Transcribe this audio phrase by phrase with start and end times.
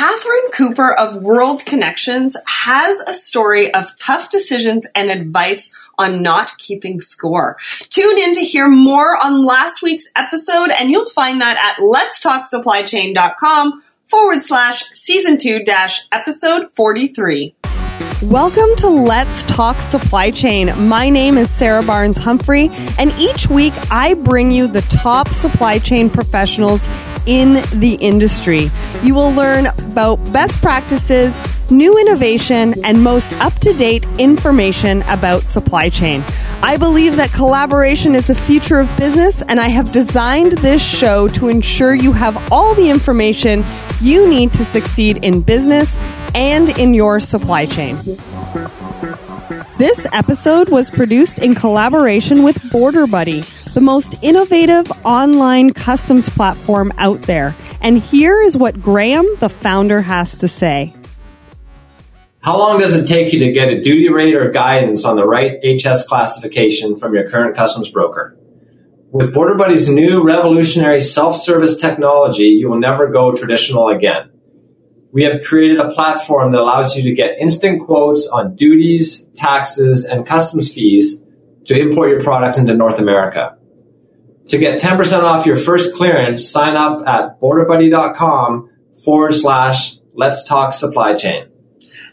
[0.00, 6.56] Catherine Cooper of World Connections has a story of tough decisions and advice on not
[6.56, 7.58] keeping score.
[7.90, 13.82] Tune in to hear more on last week's episode, and you'll find that at letstalksupplychain.com
[14.08, 17.54] forward slash season two dash episode 43.
[18.22, 20.72] Welcome to Let's Talk Supply Chain.
[20.88, 25.78] My name is Sarah Barnes Humphrey, and each week I bring you the top supply
[25.78, 26.88] chain professionals
[27.26, 28.70] in the industry.
[29.02, 31.34] You will learn about best practices,
[31.70, 36.24] new innovation, and most up to date information about supply chain.
[36.62, 41.28] I believe that collaboration is the future of business, and I have designed this show
[41.28, 43.64] to ensure you have all the information
[44.00, 45.96] you need to succeed in business
[46.34, 47.98] and in your supply chain.
[49.78, 56.92] This episode was produced in collaboration with Border Buddy, the most innovative online customs platform
[56.98, 57.54] out there.
[57.80, 60.94] And here is what Graham, the founder, has to say.
[62.42, 65.26] How long does it take you to get a duty rate or guidance on the
[65.26, 68.36] right HS classification from your current customs broker?
[69.10, 74.30] With Border Buddy's new revolutionary self-service technology, you will never go traditional again
[75.12, 80.04] we have created a platform that allows you to get instant quotes on duties, taxes,
[80.04, 81.20] and customs fees
[81.66, 83.56] to import your products into North America.
[84.50, 88.68] To get 10% off your first clearance, sign up at borderbuddy.com
[89.04, 91.46] forward slash let's talk supply chain.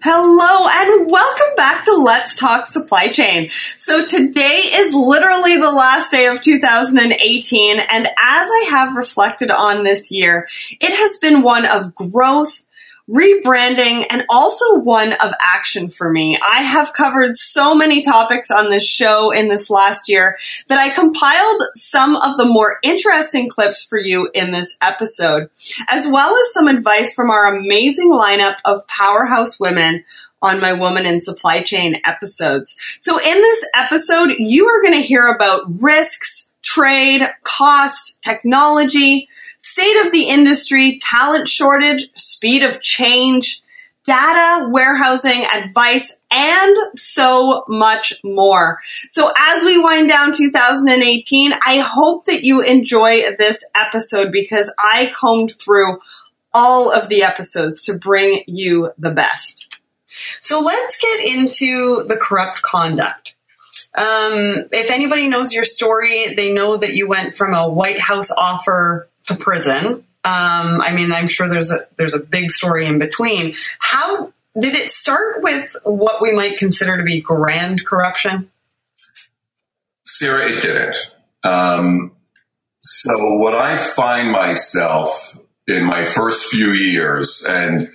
[0.03, 3.49] Hello and welcome back to Let's Talk Supply Chain.
[3.79, 9.83] So today is literally the last day of 2018 and as I have reflected on
[9.83, 10.47] this year,
[10.79, 12.61] it has been one of growth,
[13.09, 16.37] rebranding and also one of action for me.
[16.37, 20.89] I have covered so many topics on this show in this last year that I
[20.89, 25.49] compiled some of the more interesting clips for you in this episode,
[25.87, 30.03] as well as some advice from our amazing lineup of powerhouse women
[30.41, 32.75] on my Woman in Supply Chain episodes.
[33.01, 39.27] So in this episode, you are going to hear about risks, trade, cost, technology,
[39.61, 43.61] state of the industry, talent shortage, speed of change,
[44.05, 48.79] data, warehousing, advice, and so much more.
[49.11, 55.11] So as we wind down 2018, I hope that you enjoy this episode because I
[55.13, 55.99] combed through
[56.53, 59.75] all of the episodes to bring you the best.
[60.41, 63.26] So let's get into the corrupt conduct.
[63.95, 68.31] Um, if anybody knows your story, they know that you went from a White House
[68.31, 70.05] offer to prison.
[70.23, 73.55] Um, I mean, I'm sure there's a there's a big story in between.
[73.79, 78.51] How did it start with what we might consider to be grand corruption?
[80.05, 80.97] Sarah, it didn't.
[81.43, 82.11] Um,
[82.79, 85.37] so what I find myself
[85.67, 87.89] in my first few years, and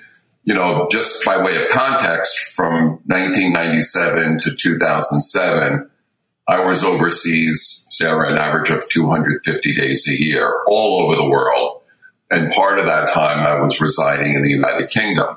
[0.45, 5.91] you know, just by way of context, from 1997 to 2007,
[6.49, 11.83] I was overseas, Sarah, an average of 250 days a year, all over the world.
[12.31, 15.37] And part of that time I was residing in the United Kingdom,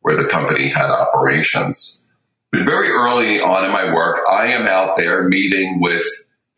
[0.00, 2.04] where the company had operations.
[2.52, 6.04] But very early on in my work, I am out there meeting with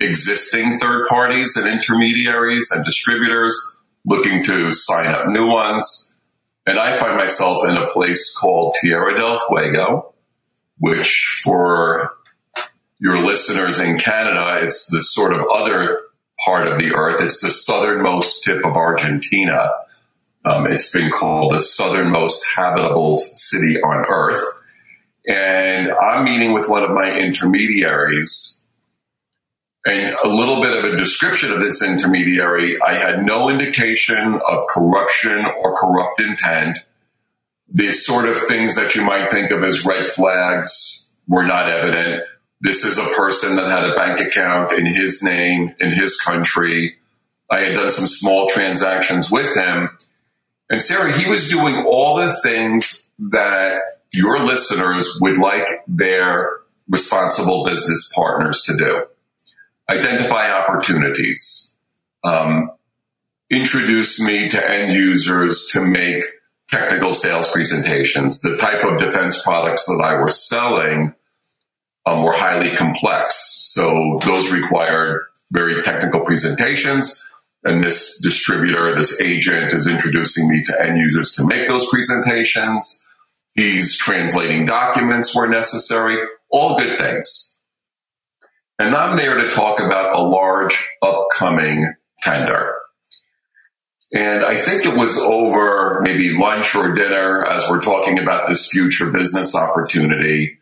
[0.00, 3.56] existing third parties and intermediaries and distributors
[4.04, 6.07] looking to sign up new ones.
[6.68, 10.12] And I find myself in a place called Tierra del Fuego,
[10.76, 12.12] which for
[12.98, 15.98] your listeners in Canada, it's the sort of other
[16.44, 17.22] part of the earth.
[17.22, 19.70] It's the southernmost tip of Argentina.
[20.44, 24.44] Um, it's been called the southernmost habitable city on earth.
[25.26, 28.62] And I'm meeting with one of my intermediaries.
[29.88, 32.80] And a little bit of a description of this intermediary.
[32.80, 36.78] I had no indication of corruption or corrupt intent.
[37.70, 42.22] The sort of things that you might think of as red flags were not evident
[42.60, 46.96] this is a person that had a bank account in his name, in his country.
[47.50, 49.90] I had done some small transactions with him.
[50.70, 53.80] And Sarah, he was doing all the things that
[54.12, 56.50] your listeners would like their
[56.88, 59.06] responsible business partners to do.
[59.90, 61.74] Identify opportunities,
[62.22, 62.70] um,
[63.50, 66.22] introduce me to end users to make
[66.70, 68.42] technical sales presentations.
[68.42, 71.14] The type of defense products that I was selling
[72.04, 73.34] um, were highly complex.
[73.72, 77.22] So those required very technical presentations.
[77.64, 83.04] And this distributor, this agent is introducing me to end users to make those presentations.
[83.54, 86.18] He's translating documents where necessary,
[86.50, 87.56] all good things.
[88.78, 91.92] And I'm there to talk about a large upcoming
[92.22, 92.74] tender.
[94.12, 98.68] And I think it was over maybe lunch or dinner as we're talking about this
[98.68, 100.58] future business opportunity.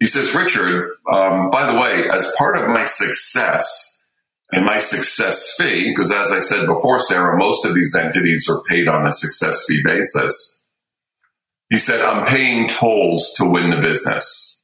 [0.00, 4.02] He says, Richard, um, by the way, as part of my success
[4.50, 8.62] and my success fee, because as I said before, Sarah, most of these entities are
[8.68, 10.62] paid on a success fee basis.
[11.70, 14.63] He said, I'm paying tolls to win the business.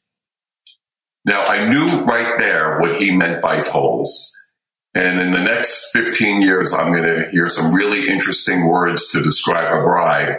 [1.25, 4.34] Now, I knew right there what he meant by tolls.
[4.94, 9.22] And in the next 15 years, I'm going to hear some really interesting words to
[9.22, 10.38] describe a bride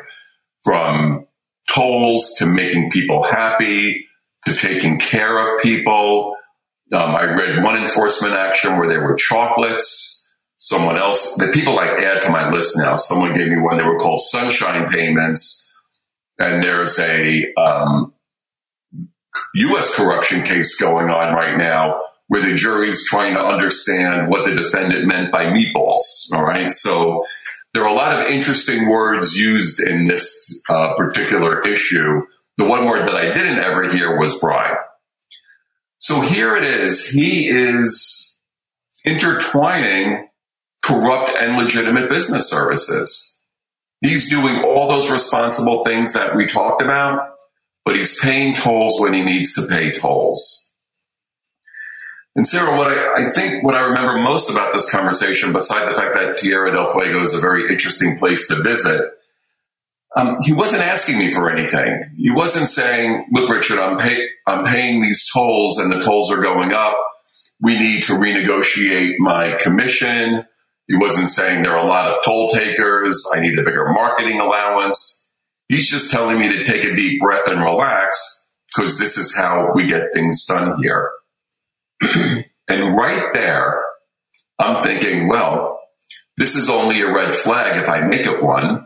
[0.64, 1.28] from
[1.70, 4.08] tolls to making people happy
[4.46, 6.36] to taking care of people.
[6.92, 10.28] Um, I read one enforcement action where there were chocolates.
[10.58, 13.84] Someone else, the people I add to my list now, someone gave me one, they
[13.84, 15.72] were called sunshine payments.
[16.38, 18.14] And there's a um,
[19.56, 19.96] U.S.
[19.96, 25.06] corruption case going on right now where the jury's trying to understand what the defendant
[25.06, 26.32] meant by meatballs.
[26.34, 26.72] All right.
[26.72, 27.26] So
[27.74, 32.22] there are a lot of interesting words used in this uh, particular issue.
[32.58, 34.78] The one word that I didn't ever hear was bribe.
[36.00, 37.08] So here it is.
[37.08, 38.40] He is
[39.04, 40.30] intertwining
[40.82, 43.40] corrupt and legitimate business services.
[44.02, 47.31] He's doing all those responsible things that we talked about,
[47.86, 50.72] but he's paying tolls when he needs to pay tolls.
[52.36, 55.96] And Sarah, what I, I, think what I remember most about this conversation, beside the
[55.96, 59.02] fact that Tierra del Fuego is a very interesting place to visit,
[60.16, 62.04] um, he wasn't asking me for anything.
[62.18, 66.42] He wasn't saying, "Look, Richard, I'm, pay- I'm paying these tolls, and the tolls are
[66.42, 66.98] going up.
[67.62, 70.46] We need to renegotiate my commission."
[70.88, 73.24] He wasn't saying there are a lot of toll takers.
[73.34, 75.21] I need a bigger marketing allowance.
[75.72, 79.72] He's just telling me to take a deep breath and relax because this is how
[79.74, 81.12] we get things done here.
[82.02, 83.82] and right there,
[84.60, 85.80] I'm thinking, well,
[86.36, 88.86] this is only a red flag if I make it one.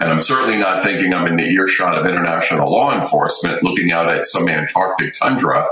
[0.00, 4.10] And I'm certainly not thinking I'm in the earshot of international law enforcement looking out
[4.10, 5.68] at some Antarctic tundra.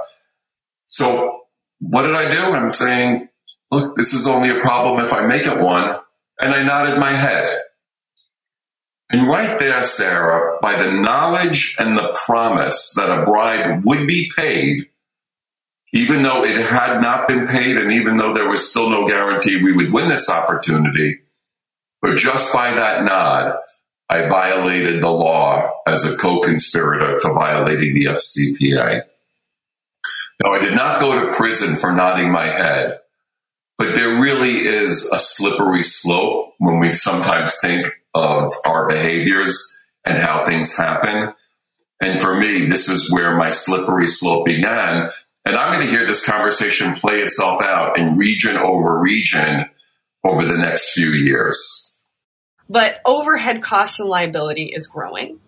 [0.88, 1.40] So
[1.81, 2.52] what did I do?
[2.52, 3.31] I'm saying,
[3.70, 5.97] look, this is only a problem if I make it one.
[6.38, 7.49] And I nodded my head.
[9.14, 14.28] And right there, Sarah, by the knowledge and the promise that a bride would be
[14.37, 14.88] paid
[15.93, 19.62] even though it had not been paid and even though there was still no guarantee
[19.62, 21.20] we would win this opportunity,
[22.02, 23.55] but just by that nod,
[24.11, 29.02] I violated the law as a co-conspirator to violating the FCPA.
[30.43, 32.99] Now, I did not go to prison for nodding my head,
[33.78, 40.19] but there really is a slippery slope when we sometimes think of our behaviors and
[40.19, 41.32] how things happen.
[42.00, 45.11] And for me, this is where my slippery slope began
[45.44, 49.66] and I'm going to hear this conversation play itself out in region over region
[50.25, 51.94] over the next few years.
[52.69, 55.40] But overhead costs and liability is growing.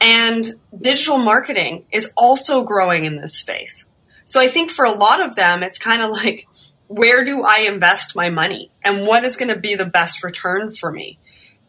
[0.00, 3.84] And digital marketing is also growing in this space.
[4.26, 6.46] So I think for a lot of them, it's kind of like,
[6.86, 8.70] where do I invest my money?
[8.84, 11.18] And what is going to be the best return for me?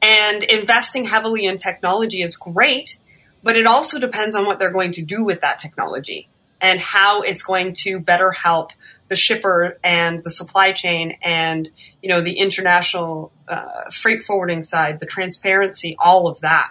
[0.02, 3.00] And investing heavily in technology is great,
[3.44, 6.28] but it also depends on what they're going to do with that technology
[6.60, 8.72] and how it's going to better help
[9.10, 11.70] the shipper and the supply chain and
[12.02, 16.70] you know the international uh, freight forwarding side, the transparency, all of that.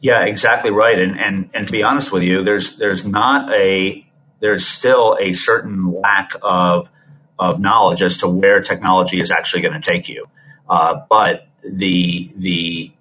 [0.00, 0.98] Yeah, exactly right.
[0.98, 4.06] And and and to be honest with you, there's there's not a
[4.40, 6.90] there's still a certain lack of
[7.38, 10.26] of knowledge as to where technology is actually going to take you.
[10.68, 12.92] Uh, but the the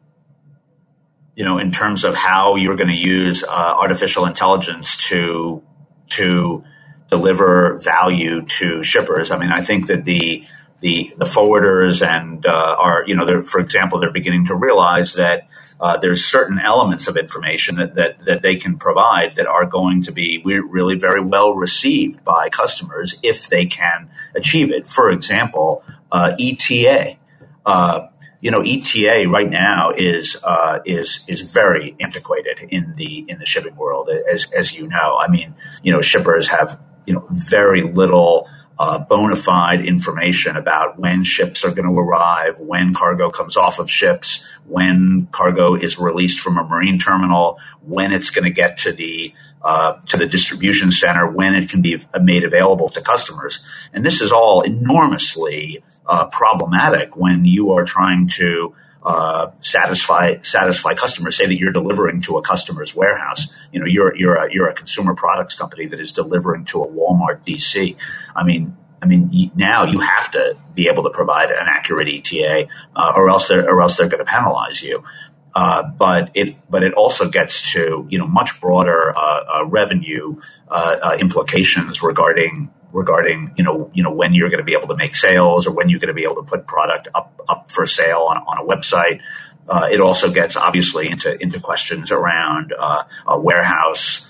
[1.35, 5.61] you know, in terms of how you're going to use uh, artificial intelligence to
[6.09, 6.63] to
[7.09, 9.31] deliver value to shippers.
[9.31, 10.45] I mean, I think that the
[10.79, 15.47] the the forwarders and uh, are you know, for example, they're beginning to realize that.
[15.77, 20.01] Uh, there's certain elements of information that, that, that they can provide that are going
[20.01, 24.87] to be really very well received by customers if they can achieve it.
[24.87, 27.17] For example, uh, ETA.
[27.65, 28.07] Uh,
[28.41, 33.45] you know, ETA right now is uh, is is very antiquated in the in the
[33.45, 35.17] shipping world, as as you know.
[35.19, 40.99] I mean, you know, shippers have you know very little uh, bona fide information about
[40.99, 45.97] when ships are going to arrive, when cargo comes off of ships, when cargo is
[45.97, 49.33] released from a marine terminal, when it's going to get to the
[49.65, 53.65] uh, to the distribution center, when it can be made available to customers.
[53.93, 60.93] And this is all enormously uh, problematic when you are trying to uh, satisfy satisfy
[60.93, 61.35] customers.
[61.35, 63.47] Say that you're delivering to a customer's warehouse.
[63.71, 66.87] You know, you're you're a, you're a consumer products company that is delivering to a
[66.87, 67.97] Walmart DC.
[68.35, 72.67] I mean, I mean, now you have to be able to provide an accurate ETA,
[72.95, 75.03] uh, or else they're or else they're going to penalize you.
[75.55, 80.35] Uh, but it but it also gets to you know much broader uh, uh revenue
[80.67, 84.89] uh, uh, implications regarding regarding you know you know when you're going to be able
[84.89, 87.71] to make sales or when you're going to be able to put product up up
[87.71, 89.21] for sale on, on a website.
[89.93, 92.73] it also gets obviously into into questions around
[93.37, 94.29] warehouse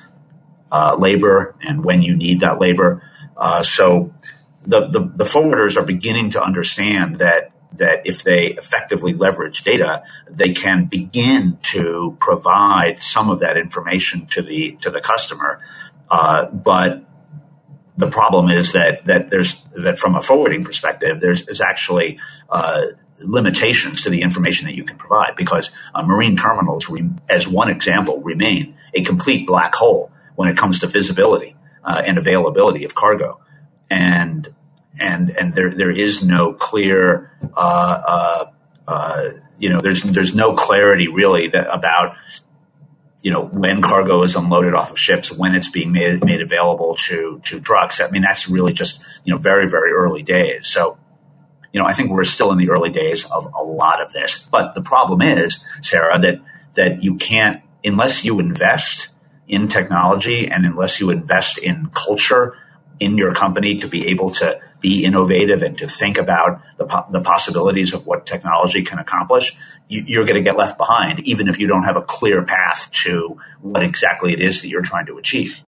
[0.99, 3.01] labor and when you need that labor.
[3.63, 4.13] so
[4.61, 10.03] the, the, the forwarders are beginning to understand that that if they effectively leverage data,
[10.29, 15.61] they can begin to provide some of that information to the to the customer.
[16.09, 17.03] Uh, but
[17.97, 22.85] the problem is that that there's that from a forwarding perspective, there's, there's actually uh,
[23.23, 27.69] limitations to the information that you can provide because uh, marine terminals, re- as one
[27.69, 32.93] example, remain a complete black hole when it comes to visibility uh, and availability of
[32.95, 33.39] cargo,
[33.89, 34.53] and
[34.99, 38.45] and and there there is no clear uh, uh,
[38.87, 42.15] uh, you know there's there's no clarity really that about
[43.21, 46.95] you know when cargo is unloaded off of ships when it's being made made available
[46.95, 50.67] to to trucks i mean that's really just you know very very early days.
[50.67, 50.97] So
[51.73, 54.47] you know i think we're still in the early days of a lot of this.
[54.51, 56.39] But the problem is sarah that
[56.75, 59.09] that you can't unless you invest
[59.47, 62.57] in technology and unless you invest in culture
[62.99, 67.07] in your company to be able to be innovative and to think about the, po-
[67.09, 71.47] the possibilities of what technology can accomplish, you, are going to get left behind, even
[71.47, 75.07] if you don't have a clear path to what exactly it is that you're trying
[75.07, 75.64] to achieve.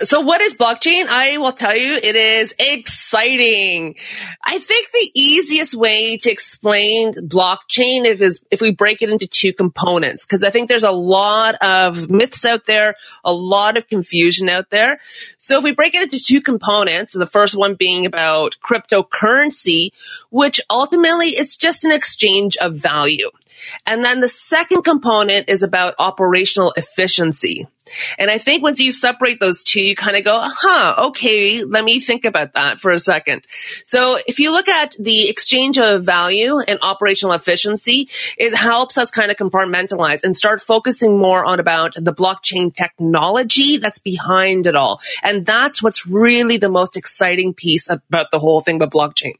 [0.00, 1.06] So what is blockchain?
[1.08, 3.96] I will tell you, it is exciting.
[4.44, 9.52] I think the easiest way to explain blockchain is if we break it into two
[9.52, 14.48] components, because I think there's a lot of myths out there, a lot of confusion
[14.48, 15.00] out there.
[15.38, 19.90] So if we break it into two components, the first one being about cryptocurrency,
[20.30, 23.30] which ultimately is just an exchange of value.
[23.86, 27.66] And then the second component is about operational efficiency.
[28.18, 31.84] And I think once you separate those two, you kind of go, huh, okay, let
[31.84, 33.46] me think about that for a second.
[33.84, 39.10] So if you look at the exchange of value and operational efficiency, it helps us
[39.10, 44.76] kind of compartmentalize and start focusing more on about the blockchain technology that's behind it
[44.76, 45.00] all.
[45.22, 49.34] And that's what's really the most exciting piece about the whole thing about blockchain.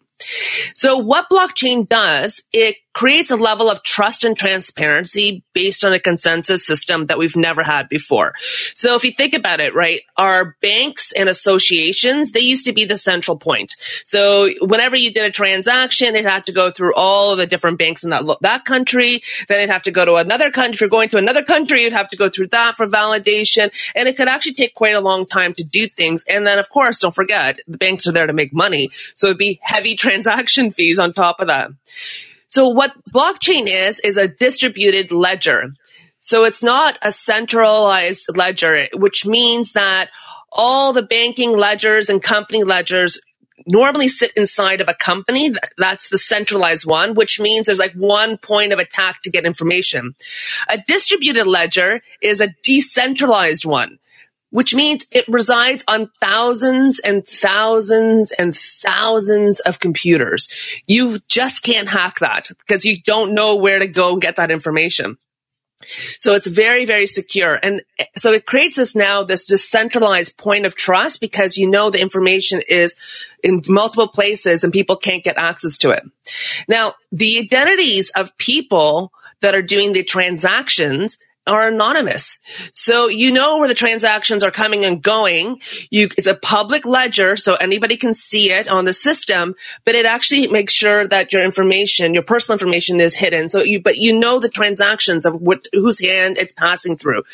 [0.75, 6.01] So what blockchain does, it creates a level of trust and transparency based on a
[6.01, 8.35] consensus system that we've never had before.
[8.75, 12.87] So if you think about it, right, our banks and associations, they used to be
[12.87, 13.77] the central point.
[14.05, 18.03] So whenever you did a transaction, it had to go through all the different banks
[18.03, 19.23] in that, that country.
[19.47, 20.75] Then it'd have to go to another country.
[20.75, 23.71] If you're going to another country, you'd have to go through that for validation.
[23.95, 26.25] And it could actually take quite a long time to do things.
[26.29, 28.91] And then of course, don't forget, the banks are there to make money.
[29.15, 31.71] So it'd be heavy transaction fees on top of that.
[32.49, 35.73] So what blockchain is, is a distributed ledger.
[36.21, 40.11] So it's not a centralized ledger, which means that
[40.51, 43.21] all the banking ledgers and company ledgers
[43.67, 45.51] normally sit inside of a company.
[45.77, 50.15] That's the centralized one, which means there's like one point of attack to get information.
[50.71, 53.99] A distributed ledger is a decentralized one
[54.51, 60.49] which means it resides on thousands and thousands and thousands of computers.
[60.87, 64.51] You just can't hack that because you don't know where to go and get that
[64.51, 65.19] information.
[66.19, 67.59] So it's very, very secure.
[67.63, 67.83] And
[68.17, 72.63] so it creates this now, this decentralized point of trust because you know the information
[72.69, 72.97] is
[73.45, 76.03] in multiple places and people can't get access to it.
[76.67, 81.17] Now, the identities of people that are doing the transactions
[81.49, 82.39] are anonymous.
[82.75, 85.61] So you know where the transactions are coming and going.
[85.91, 90.07] You, it's a public ledger, so anybody can see it on the system, but it
[90.07, 93.49] actually makes sure that your information, your personal information is hidden.
[93.49, 97.25] So you, but you know the transactions of what, whose hand it's passing through.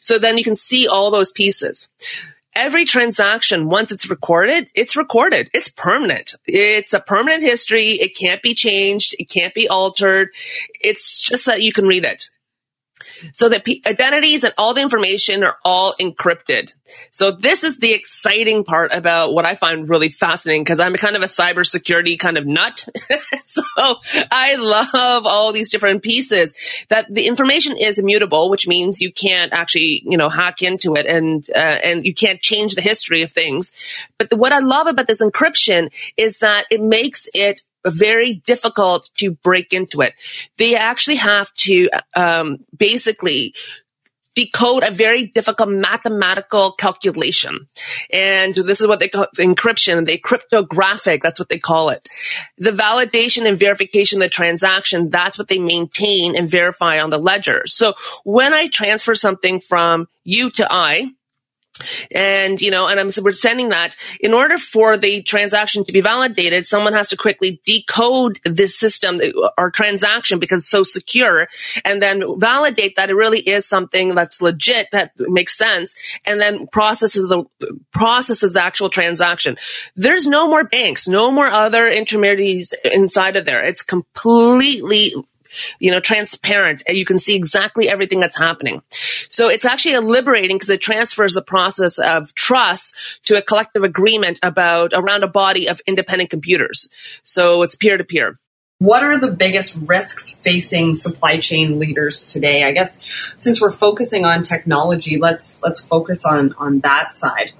[0.00, 1.88] So then you can see all those pieces
[2.54, 5.50] every transaction, once it's recorded, it's recorded.
[5.54, 6.34] It's permanent.
[6.46, 7.92] It's a permanent history.
[7.92, 9.14] It can't be changed.
[9.18, 10.28] It can't be altered.
[10.80, 12.30] It's just that you can read it.
[13.34, 16.74] So the p- identities and all the information are all encrypted.
[17.10, 21.16] So this is the exciting part about what I find really fascinating because I'm kind
[21.16, 22.86] of a cybersecurity kind of nut.
[23.44, 26.54] so I love all these different pieces
[26.88, 31.06] that the information is immutable, which means you can't actually, you know, hack into it
[31.06, 33.72] and, uh, and you can't change the history of things.
[34.18, 39.10] But the, what I love about this encryption is that it makes it very difficult
[39.16, 40.14] to break into it.
[40.56, 43.54] They actually have to um, basically
[44.34, 47.66] decode a very difficult mathematical calculation.
[48.12, 52.08] And this is what they call encryption, they cryptographic, that's what they call it.
[52.58, 57.18] The validation and verification of the transaction, that's what they maintain and verify on the
[57.18, 57.62] ledger.
[57.66, 61.12] So when I transfer something from you to I,
[62.10, 66.00] and, you know, and I'm, we're sending that in order for the transaction to be
[66.00, 69.20] validated, someone has to quickly decode this system
[69.58, 71.48] or transaction because it's so secure
[71.84, 76.66] and then validate that it really is something that's legit, that makes sense, and then
[76.68, 77.44] processes the,
[77.92, 79.56] processes the actual transaction.
[79.96, 83.64] There's no more banks, no more other intermediaries inside of there.
[83.64, 85.12] It's completely
[85.78, 86.82] you know, transparent.
[86.88, 88.82] You can see exactly everything that's happening.
[89.30, 92.94] So it's actually liberating because it transfers the process of trust
[93.24, 96.88] to a collective agreement about around a body of independent computers.
[97.22, 98.38] So it's peer to peer.
[98.78, 102.64] What are the biggest risks facing supply chain leaders today?
[102.64, 107.52] I guess since we're focusing on technology, let's let's focus on on that side.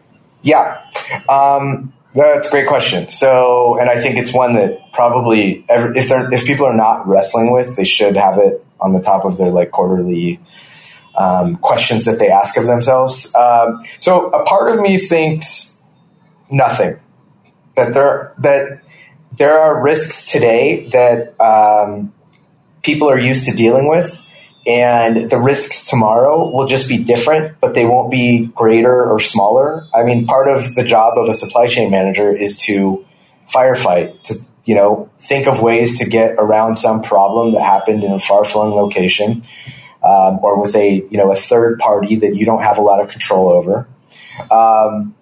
[0.43, 0.85] Yeah.
[1.29, 3.09] Um, that's a great question.
[3.09, 7.07] So, and I think it's one that probably every, if they're, if people are not
[7.07, 10.41] wrestling with, they should have it on the top of their like quarterly
[11.15, 13.35] um, questions that they ask of themselves.
[13.35, 15.81] Um, so, a part of me thinks
[16.51, 16.99] nothing
[17.77, 18.83] that there that
[19.37, 22.13] there are risks today that um,
[22.83, 24.27] people are used to dealing with
[24.67, 29.87] and the risks tomorrow will just be different, but they won't be greater or smaller.
[29.93, 33.05] I mean, part of the job of a supply chain manager is to
[33.53, 38.13] firefight, to you know, think of ways to get around some problem that happened in
[38.13, 39.43] a far-flung location,
[40.03, 43.01] um, or with a you know a third party that you don't have a lot
[43.01, 43.89] of control over.
[44.51, 45.15] Um,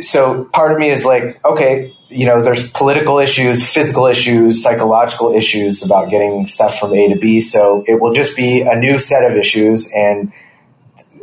[0.00, 5.34] so part of me is like, okay, you know, there's political issues, physical issues, psychological
[5.34, 7.40] issues about getting stuff from A to B.
[7.40, 10.32] So it will just be a new set of issues, and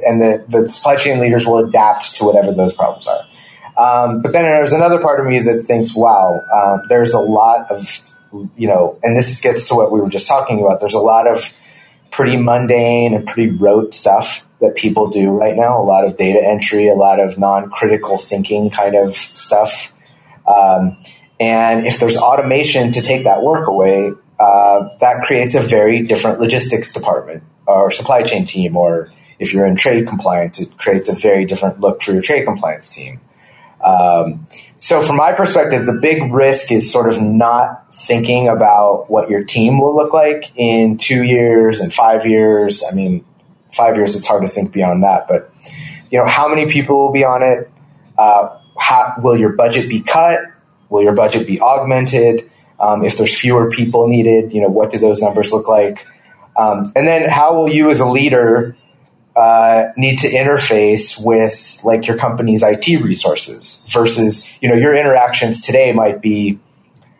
[0.06, 3.26] and the, the supply chain leaders will adapt to whatever those problems are.
[3.78, 7.70] Um, but then there's another part of me that thinks, wow, um, there's a lot
[7.72, 8.00] of,
[8.56, 10.80] you know, and this gets to what we were just talking about.
[10.80, 11.54] There's a lot of
[12.12, 15.82] pretty mundane and pretty rote stuff that people do right now.
[15.82, 19.94] A lot of data entry, a lot of non-critical thinking kind of stuff.
[20.48, 20.98] Um,
[21.40, 26.40] and if there's automation to take that work away, uh, that creates a very different
[26.40, 28.76] logistics department or supply chain team.
[28.78, 32.46] Or if you're in trade compliance, it creates a very different look for your trade
[32.46, 33.20] compliance team.
[33.84, 39.30] Um, so, from my perspective, the big risk is sort of not thinking about what
[39.30, 42.84] your team will look like in two years and five years.
[42.90, 43.26] I mean,
[43.76, 45.28] five years, it's hard to think beyond that.
[45.28, 45.54] But
[46.12, 47.70] you know, how many people will be on it?
[48.18, 50.40] Uh, how, will your budget be cut?
[50.90, 52.50] Will your budget be augmented?
[52.80, 56.06] Um, if there's fewer people needed, you know, what do those numbers look like?
[56.58, 58.78] Um, and then how will you as a leader
[59.36, 65.66] uh, need to interface with like your company's IT resources versus, you know, your interactions
[65.66, 66.60] today might be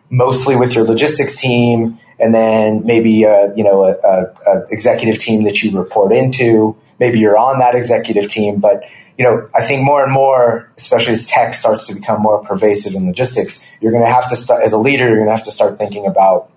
[0.08, 5.18] mostly with your logistics team and then maybe a, you know a, a, a, executive
[5.18, 6.76] team that you report into.
[6.98, 8.84] Maybe you're on that executive team, but
[9.18, 12.94] you know I think more and more, especially as tech starts to become more pervasive
[12.94, 15.06] in logistics, you're going to have to start as a leader.
[15.06, 16.50] You're going to have to start thinking about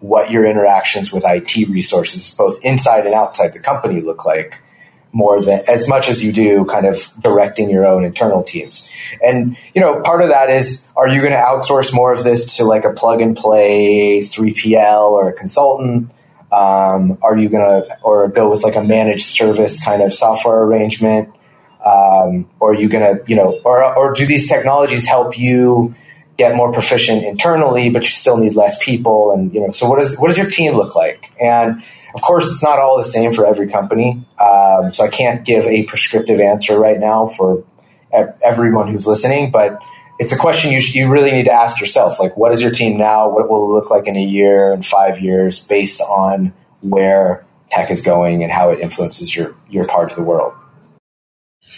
[0.00, 4.58] what your interactions with IT resources, both inside and outside the company, look like
[5.14, 8.90] more than as much as you do kind of directing your own internal teams.
[9.24, 12.56] And, you know, part of that is are you going to outsource more of this
[12.56, 16.10] to like a plug and play 3PL or a consultant?
[16.50, 20.62] Um, are you going to, or go with like a managed service kind of software
[20.62, 21.30] arrangement?
[21.84, 25.94] Um, or are you going to, you know, or, or do these technologies help you
[26.36, 29.32] get more proficient internally, but you still need less people?
[29.32, 31.30] And, you know, so what, is, what does your team look like?
[31.40, 31.82] And,
[32.14, 34.24] of course, it's not all the same for every company.
[34.38, 37.64] Um, so I can't give a prescriptive answer right now for
[38.42, 39.78] everyone who's listening, but
[40.20, 42.20] it's a question you, you really need to ask yourself.
[42.20, 43.28] Like, what is your team now?
[43.28, 47.90] What will it look like in a year and five years based on where tech
[47.90, 50.52] is going and how it influences your, your part of the world?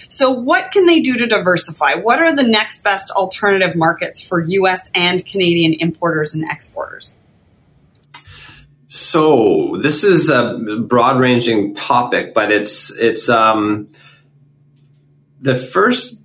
[0.09, 1.95] So, what can they do to diversify?
[1.95, 7.17] What are the next best alternative markets for US and Canadian importers and exporters?
[8.89, 13.89] So this is a broad ranging topic, but it's it's um,
[15.41, 16.23] the first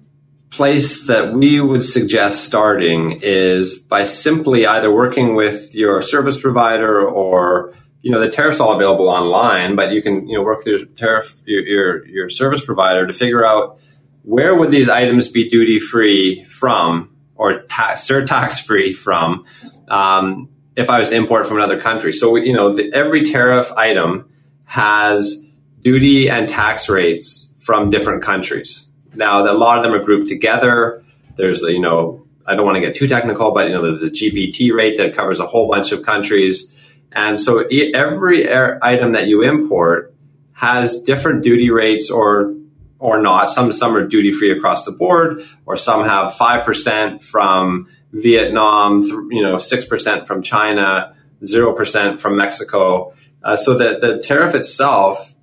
[0.52, 7.02] place that we would suggest starting is by simply either working with your service provider
[7.02, 10.68] or you know the tariffs all available online, but you can you know work with
[10.68, 13.80] your tariff your your, your service provider to figure out
[14.24, 19.46] where would these items be duty free from or tax, surtax free from.
[19.88, 22.14] Um, if I was to import from another country.
[22.14, 24.30] So, you know, the, every tariff item
[24.66, 25.44] has
[25.82, 28.92] duty and tax rates from different countries.
[29.14, 31.04] Now, a lot of them are grouped together.
[31.36, 34.14] There's, you know, I don't want to get too technical, but you know, there's a
[34.14, 36.71] GPT rate that covers a whole bunch of countries.
[37.12, 40.14] And so every item that you import
[40.54, 42.56] has different duty rates or
[43.00, 43.50] or not.
[43.50, 49.04] Some some are duty free across the board, or some have five percent from Vietnam,
[49.32, 53.14] you know, six percent from China, zero percent from Mexico.
[53.44, 55.34] Uh, so that the tariff itself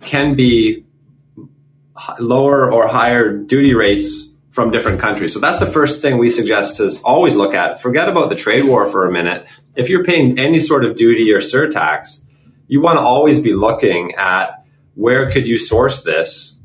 [0.00, 0.84] can be
[2.18, 5.32] lower or higher duty rates from different countries.
[5.32, 7.80] So that's the first thing we suggest is always look at.
[7.80, 9.46] Forget about the trade war for a minute.
[9.76, 12.24] If you're paying any sort of duty or surtax,
[12.68, 16.60] you want to always be looking at where could you source this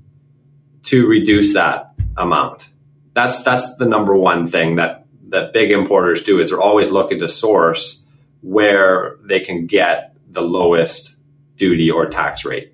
[0.83, 2.69] to reduce that amount.
[3.13, 7.19] That's that's the number one thing that that big importers do is they're always looking
[7.19, 8.03] to source
[8.41, 11.17] where they can get the lowest
[11.57, 12.73] duty or tax rate.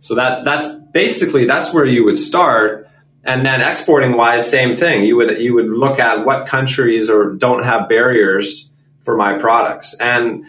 [0.00, 2.86] So that that's basically that's where you would start.
[3.24, 5.04] And then exporting wise, same thing.
[5.04, 8.67] You would you would look at what countries or don't have barriers
[9.08, 9.94] for my products.
[9.94, 10.44] And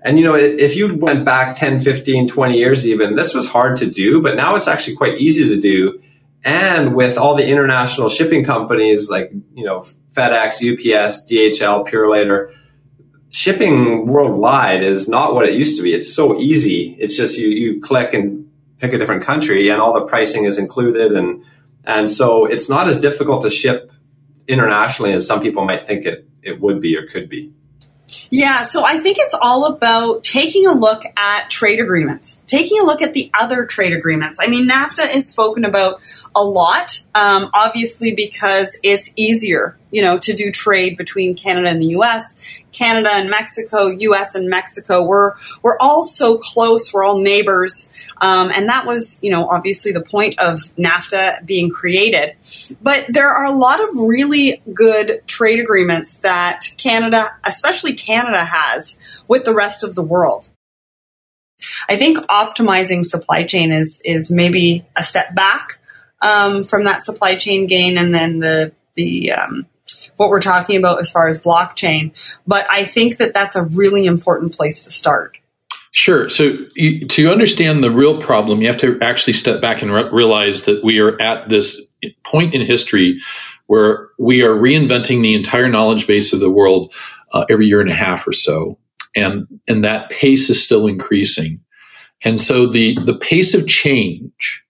[0.00, 3.78] and you know, if you went back 10, 15, 20 years even, this was hard
[3.78, 6.00] to do, but now it's actually quite easy to do.
[6.44, 12.54] And with all the international shipping companies like, you know, FedEx, UPS, DHL, Purolator,
[13.30, 15.92] shipping worldwide is not what it used to be.
[15.92, 16.94] It's so easy.
[17.00, 20.58] It's just you, you click and pick a different country and all the pricing is
[20.58, 21.10] included.
[21.10, 21.42] And,
[21.84, 23.90] and so it's not as difficult to ship
[24.46, 27.52] internationally as some people might think it, it would be or could be.
[28.30, 32.84] Yeah, so I think it's all about taking a look at trade agreements, taking a
[32.84, 34.38] look at the other trade agreements.
[34.40, 36.00] I mean, NAFTA is spoken about
[36.34, 41.80] a lot, um, obviously because it's easier, you know, to do trade between Canada and
[41.80, 42.62] the U.S.
[42.72, 44.34] Canada and Mexico, U.S.
[44.34, 45.02] and Mexico.
[45.02, 46.92] We're we're all so close.
[46.92, 51.70] We're all neighbors, um, and that was, you know, obviously the point of NAFTA being
[51.70, 52.34] created.
[52.82, 59.22] But there are a lot of really good trade agreements that Canada, especially Canada, has
[59.28, 60.48] with the rest of the world.
[61.88, 65.78] I think optimizing supply chain is is maybe a step back
[66.20, 69.66] um, from that supply chain gain, and then the the um,
[70.16, 72.12] what we're talking about as far as blockchain.
[72.46, 75.38] But I think that that's a really important place to start.
[75.92, 76.28] Sure.
[76.28, 80.10] So you, to understand the real problem, you have to actually step back and re-
[80.12, 81.80] realize that we are at this
[82.22, 83.20] point in history
[83.66, 86.94] where we are reinventing the entire knowledge base of the world
[87.32, 88.78] uh, every year and a half or so,
[89.14, 91.60] and and that pace is still increasing.
[92.22, 94.64] And so the the pace of change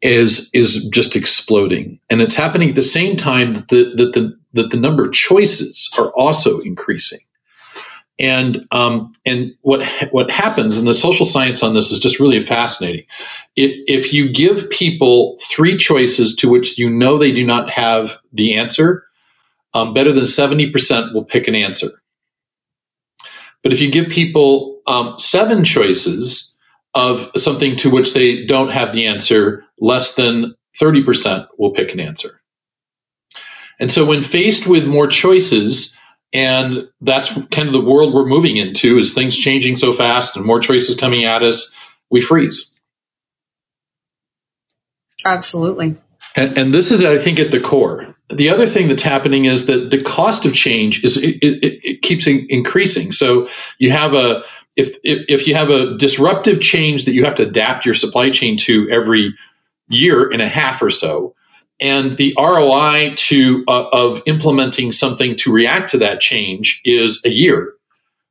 [0.00, 4.35] is is just exploding, and it's happening at the same time that the that the
[4.56, 7.20] that the number of choices are also increasing.
[8.18, 12.40] And um, and what what happens, and the social science on this is just really
[12.40, 13.04] fascinating.
[13.56, 18.18] If, if you give people three choices to which you know they do not have
[18.32, 19.04] the answer,
[19.74, 21.88] um, better than seventy percent will pick an answer.
[23.62, 26.56] But if you give people um, seven choices
[26.94, 32.00] of something to which they don't have the answer, less than 30% will pick an
[32.00, 32.35] answer.
[33.78, 35.96] And so when faced with more choices,
[36.32, 40.44] and that's kind of the world we're moving into is things changing so fast and
[40.44, 41.72] more choices coming at us,
[42.10, 42.72] we freeze.
[45.24, 45.96] Absolutely.
[46.34, 48.14] And, and this is, I think, at the core.
[48.28, 52.02] The other thing that's happening is that the cost of change is it, it, it
[52.02, 53.12] keeps increasing.
[53.12, 54.42] So you have a
[54.76, 58.30] if, if if you have a disruptive change that you have to adapt your supply
[58.30, 59.32] chain to every
[59.88, 61.35] year and a half or so,
[61.80, 67.30] and the ROI to uh, of implementing something to react to that change is a
[67.30, 67.72] year.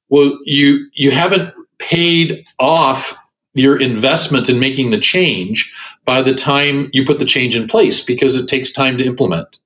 [0.10, 3.18] Well, you you haven't paid off
[3.54, 5.74] your investment in making the change
[6.06, 9.58] by the time you put the change in place because it takes time to implement.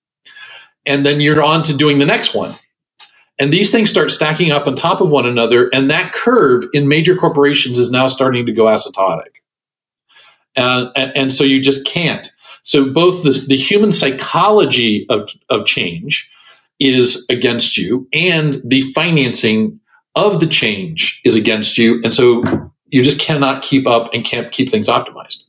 [0.86, 2.56] And then you're on to doing the next one.
[3.39, 6.89] And these things start stacking up on top of one another, and that curve in
[6.89, 9.32] major corporations is now starting to go asymptotic.
[10.58, 12.30] Uh, and, and so you just can't.
[12.69, 16.29] So both the, the human psychology of, of change
[16.79, 19.79] is against you and the financing
[20.13, 22.01] of the change is against you.
[22.03, 22.43] And so
[22.86, 25.45] you just cannot keep up and can't keep things optimized.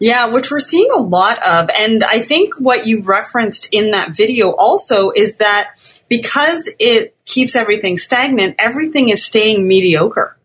[0.00, 1.70] Yeah, which we're seeing a lot of.
[1.78, 5.76] And I think what you referenced in that video also is that
[6.08, 10.36] because it keeps everything stagnant, everything is staying mediocre.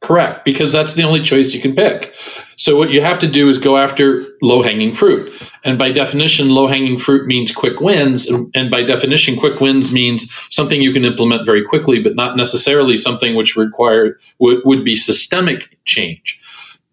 [0.00, 2.14] Correct, because that's the only choice you can pick.
[2.60, 5.32] So what you have to do is go after low hanging fruit.
[5.64, 8.30] And by definition, low hanging fruit means quick wins.
[8.54, 12.98] And by definition, quick wins means something you can implement very quickly, but not necessarily
[12.98, 16.38] something which require would, would be systemic change.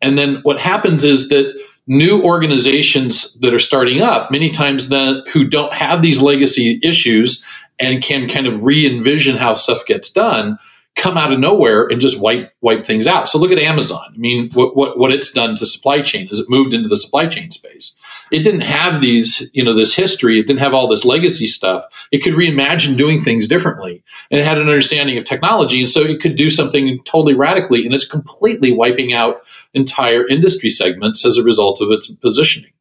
[0.02, 1.54] And then what happens is that
[1.86, 7.44] new organizations that are starting up, many times then who don't have these legacy issues
[7.78, 10.60] and can kind of re envision how stuff gets done,
[10.98, 13.30] come out of nowhere and just wipe wipe things out.
[13.30, 14.14] So look at Amazon.
[14.14, 16.98] I mean, what what, what it's done to supply chain is it moved into the
[16.98, 17.98] supply chain space.
[18.30, 20.38] It didn't have these, you know, this history.
[20.38, 21.86] It didn't have all this legacy stuff.
[22.12, 26.02] It could reimagine doing things differently, and it had an understanding of technology, and so
[26.02, 27.86] it could do something totally radically.
[27.86, 32.72] And it's completely wiping out entire industry segments as a result of its positioning.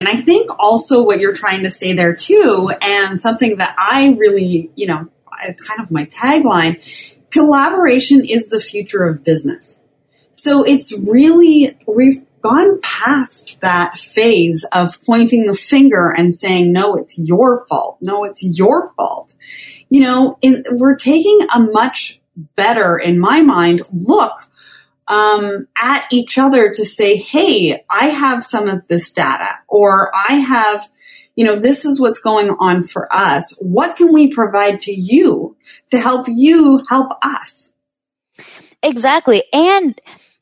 [0.00, 4.16] And I think also what you're trying to say there too, and something that I
[4.18, 5.08] really, you know,
[5.48, 6.78] it's kind of my tagline
[7.30, 9.78] collaboration is the future of business.
[10.34, 16.96] So it's really, we've gone past that phase of pointing the finger and saying, no,
[16.96, 17.98] it's your fault.
[18.00, 19.34] No, it's your fault.
[19.88, 22.20] You know, in, we're taking a much
[22.56, 24.36] better, in my mind, look
[25.06, 30.34] um, at each other to say, hey, I have some of this data, or I
[30.34, 30.90] have
[31.34, 33.56] you know, this is what's going on for us.
[33.60, 35.56] What can we provide to you
[35.90, 37.72] to help you help us?
[38.82, 39.44] Exactly.
[39.52, 39.98] And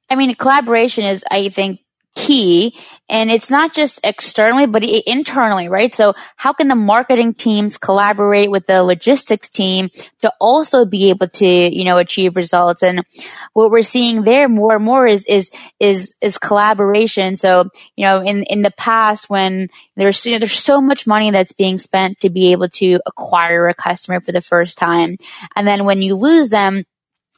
[0.09, 1.81] I mean, collaboration is, I think,
[2.17, 2.79] key
[3.11, 5.93] and it's not just externally but internally right?
[5.95, 9.91] So how can the marketing teams collaborate with the logistics team
[10.23, 12.83] to also be able to you know achieve results?
[12.83, 13.05] And
[13.53, 17.37] what we're seeing there more and more is is is is collaboration.
[17.37, 21.31] So you know in in the past when there's you know, there's so much money
[21.31, 25.17] that's being spent to be able to acquire a customer for the first time
[25.57, 26.85] and then when you lose them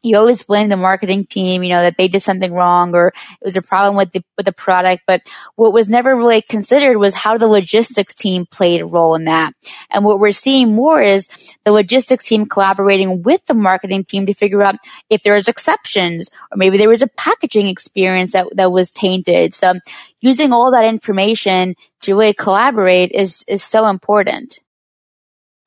[0.02, 3.44] you always blame the marketing team, you know, that they did something wrong or it
[3.44, 5.04] was a problem with the, with the product.
[5.06, 5.22] But
[5.56, 9.52] what was never really considered was how the logistics team played a role in that.
[9.90, 11.28] And what we're seeing more is
[11.64, 14.76] the logistics team collaborating with the marketing team to figure out
[15.08, 19.54] if there's exceptions or maybe there was a packaging experience that, that was tainted.
[19.54, 19.74] So
[20.20, 24.58] using all that information to really collaborate is, is so important.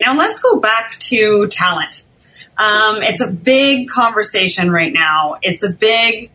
[0.02, 2.05] Now let's go back to talent.
[2.58, 5.38] Um, it's a big conversation right now.
[5.42, 6.32] It's a big,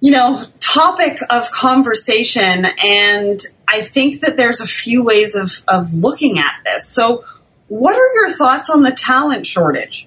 [0.00, 2.66] you know, topic of conversation.
[2.82, 6.88] And I think that there's a few ways of, of looking at this.
[6.88, 7.24] So,
[7.68, 10.06] what are your thoughts on the talent shortage?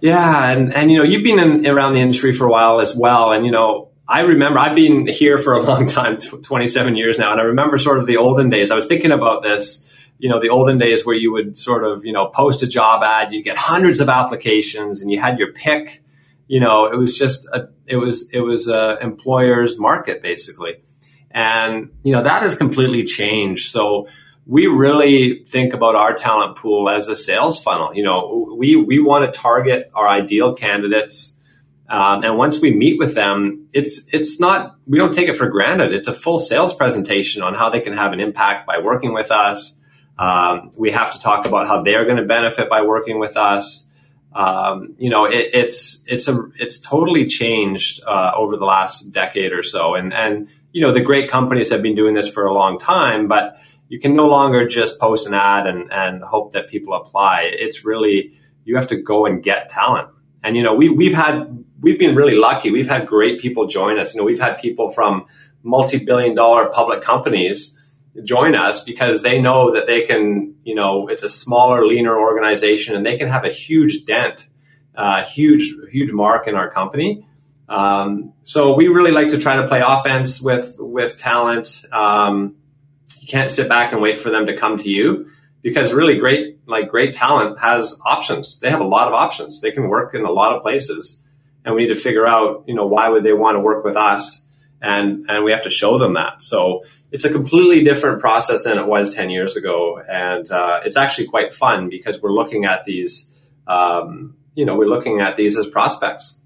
[0.00, 2.94] Yeah, and, and you know, you've been in, around the industry for a while as
[2.94, 3.32] well.
[3.32, 7.32] And, you know, I remember I've been here for a long time, 27 years now.
[7.32, 8.70] And I remember sort of the olden days.
[8.70, 12.04] I was thinking about this you know, the olden days where you would sort of,
[12.04, 15.52] you know, post a job ad, you get hundreds of applications and you had your
[15.52, 16.02] pick,
[16.48, 20.76] you know, it was just a, it was, it was a employer's market basically.
[21.30, 23.70] And, you know, that has completely changed.
[23.70, 24.08] So
[24.46, 27.94] we really think about our talent pool as a sales funnel.
[27.94, 31.34] You know, we, we want to target our ideal candidates.
[31.88, 35.48] Um, and once we meet with them, it's it's not we don't take it for
[35.48, 35.92] granted.
[35.92, 39.30] It's a full sales presentation on how they can have an impact by working with
[39.30, 39.78] us,
[40.18, 43.86] um, we have to talk about how they're going to benefit by working with us.
[44.32, 49.52] Um, you know, it, it's it's a it's totally changed uh, over the last decade
[49.52, 52.52] or so, and and you know the great companies have been doing this for a
[52.52, 56.68] long time, but you can no longer just post an ad and and hope that
[56.68, 57.50] people apply.
[57.52, 60.08] It's really you have to go and get talent,
[60.42, 62.70] and you know we we've had we've been really lucky.
[62.70, 64.14] We've had great people join us.
[64.14, 65.26] You know, we've had people from
[65.62, 67.75] multi billion dollar public companies
[68.24, 72.94] join us because they know that they can, you know, it's a smaller, leaner organization
[72.94, 74.46] and they can have a huge dent,
[74.94, 77.26] uh, huge, huge mark in our company.
[77.68, 81.84] Um, so we really like to try to play offense with, with talent.
[81.92, 82.56] Um,
[83.18, 85.30] you can't sit back and wait for them to come to you
[85.62, 88.60] because really great, like great talent has options.
[88.60, 89.60] They have a lot of options.
[89.60, 91.22] They can work in a lot of places
[91.64, 93.96] and we need to figure out, you know, why would they want to work with
[93.96, 94.44] us?
[94.80, 96.42] And, and we have to show them that.
[96.42, 100.00] So, it's a completely different process than it was 10 years ago.
[100.08, 103.30] And uh, it's actually quite fun because we're looking at these,
[103.66, 106.40] um, you know, we're looking at these as prospects.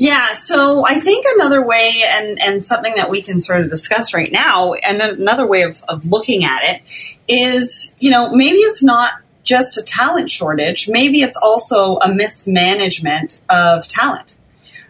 [0.00, 4.14] Yeah, so I think another way, and, and something that we can sort of discuss
[4.14, 6.82] right now, and another way of, of looking at it
[7.26, 13.40] is, you know, maybe it's not just a talent shortage, maybe it's also a mismanagement
[13.48, 14.37] of talent.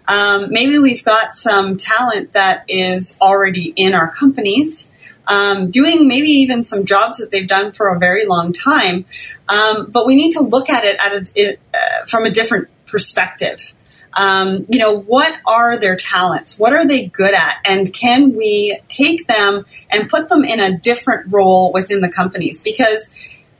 [0.08, 4.88] Um, maybe we've got some talent that is already in our companies.
[5.26, 9.04] Um, doing maybe even some jobs that they've done for a very long time,
[9.50, 13.74] um, but we need to look at it at a, uh, from a different perspective.
[14.14, 16.58] Um, you know, what are their talents?
[16.58, 17.56] What are they good at?
[17.64, 22.62] And can we take them and put them in a different role within the companies?
[22.62, 23.08] Because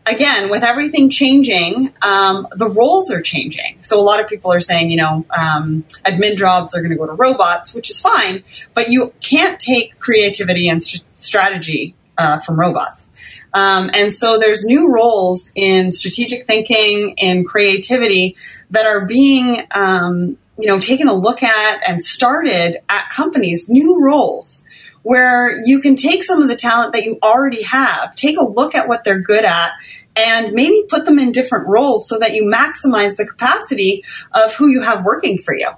[0.09, 3.79] again, with everything changing, um, the roles are changing.
[3.83, 6.97] So a lot of people are saying, you know, um, admin jobs are going to
[6.97, 8.45] go to robots, which is fine,
[8.75, 13.07] but you can't take creativity and st- strategy uh, from robots.
[13.55, 18.37] Um, and so there's new roles in strategic thinking and creativity
[18.71, 24.05] that are being, um, you know, taken a look at and started at companies, new
[24.05, 24.63] roles
[25.03, 28.75] where you can take some of the talent that you already have, take a look
[28.75, 29.73] at what they're good at,
[30.17, 34.69] and maybe put them in different roles so that you maximize the capacity of who
[34.69, 35.69] you have working for you.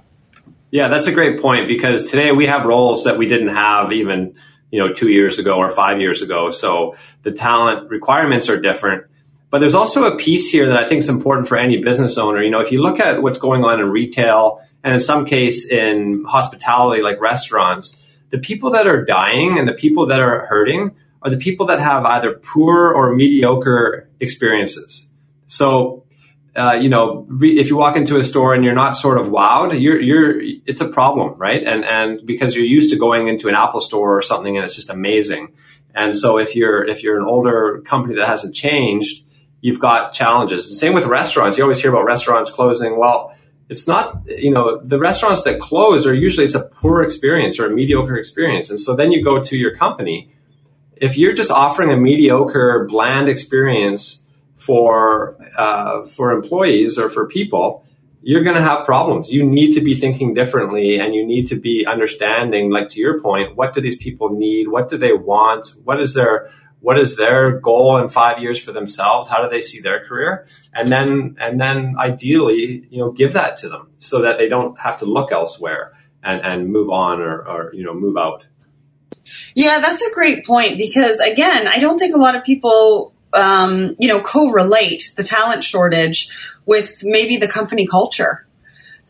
[0.71, 4.35] Yeah, that's a great point because today we have roles that we didn't have even,
[4.71, 6.51] you know, 2 years ago or 5 years ago.
[6.51, 9.05] So the talent requirements are different.
[9.49, 12.41] But there's also a piece here that I think is important for any business owner.
[12.41, 15.69] You know, if you look at what's going on in retail and in some case
[15.69, 18.00] in hospitality like restaurants,
[18.31, 21.79] the people that are dying and the people that are hurting are the people that
[21.79, 25.09] have either poor or mediocre experiences.
[25.47, 26.05] So,
[26.57, 29.27] uh, you know, re- if you walk into a store and you're not sort of
[29.27, 31.61] wowed, you're, you're, it's a problem, right?
[31.63, 34.75] And, and because you're used to going into an Apple store or something and it's
[34.75, 35.53] just amazing.
[35.93, 39.25] And so if you're, if you're an older company that hasn't changed,
[39.59, 40.69] you've got challenges.
[40.69, 41.57] The same with restaurants.
[41.57, 42.97] You always hear about restaurants closing.
[42.97, 43.35] Well,
[43.71, 47.65] it's not you know the restaurants that close are usually it's a poor experience or
[47.65, 48.69] a mediocre experience.
[48.69, 50.35] And so then you go to your company.
[50.97, 54.23] If you're just offering a mediocre bland experience
[54.57, 57.85] for uh, for employees or for people
[58.23, 59.33] you're going to have problems.
[59.33, 63.19] You need to be thinking differently and you need to be understanding like to your
[63.19, 64.67] point what do these people need?
[64.67, 65.73] What do they want?
[65.85, 66.49] What is their
[66.81, 69.27] what is their goal in five years for themselves?
[69.27, 70.47] How do they see their career?
[70.73, 74.77] And then, and then ideally, you know, give that to them so that they don't
[74.79, 78.45] have to look elsewhere and, and move on or, or, you know, move out.
[79.55, 83.95] Yeah, that's a great point because again, I don't think a lot of people, um,
[83.99, 86.29] you know, correlate the talent shortage
[86.65, 88.47] with maybe the company culture.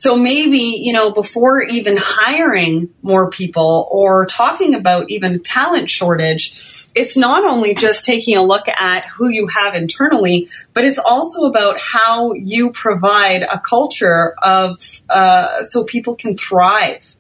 [0.02, 6.90] So maybe, you know, before even hiring more people or talking about even talent shortage,
[6.96, 11.44] it's not only just taking a look at who you have internally, but it's also
[11.44, 17.16] about how you provide a culture of, uh, so people can thrive.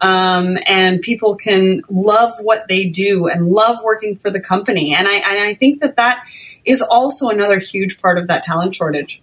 [0.00, 4.94] Um, and people can love what they do and love working for the company.
[4.94, 6.24] And I, and I think that that
[6.64, 9.20] is also another huge part of that talent shortage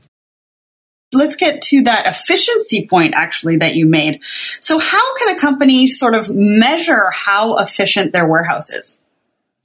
[1.14, 4.24] let's get to that efficiency point actually that you made.
[4.24, 8.98] So how can a company sort of measure how efficient their warehouse is?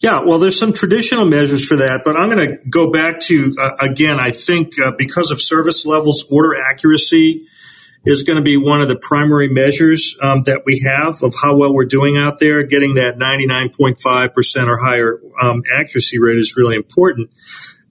[0.01, 3.53] Yeah, well, there's some traditional measures for that, but I'm going to go back to,
[3.59, 7.47] uh, again, I think uh, because of service levels, order accuracy
[8.05, 11.57] is going to be one of the primary measures um, that we have of how
[11.57, 12.65] well we're doing out there.
[12.65, 17.31] Getting that 99.5% or higher um, accuracy rate is really important.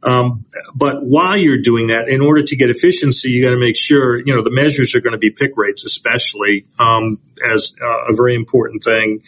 [0.03, 3.77] Um, but while you're doing that, in order to get efficiency, you got to make
[3.77, 8.11] sure you know the measures are going to be pick rates, especially um, as uh,
[8.11, 9.23] a very important thing.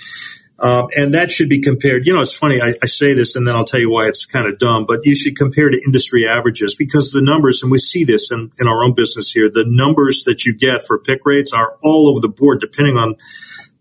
[0.57, 2.05] Um, and that should be compared.
[2.05, 2.61] You know, it's funny.
[2.61, 4.85] I, I, say this, and then I'll tell you why it's kind of dumb.
[4.85, 8.51] But you should compare to industry averages because the numbers, and we see this in,
[8.59, 9.49] in our own business here.
[9.49, 13.15] The numbers that you get for pick rates are all over the board, depending on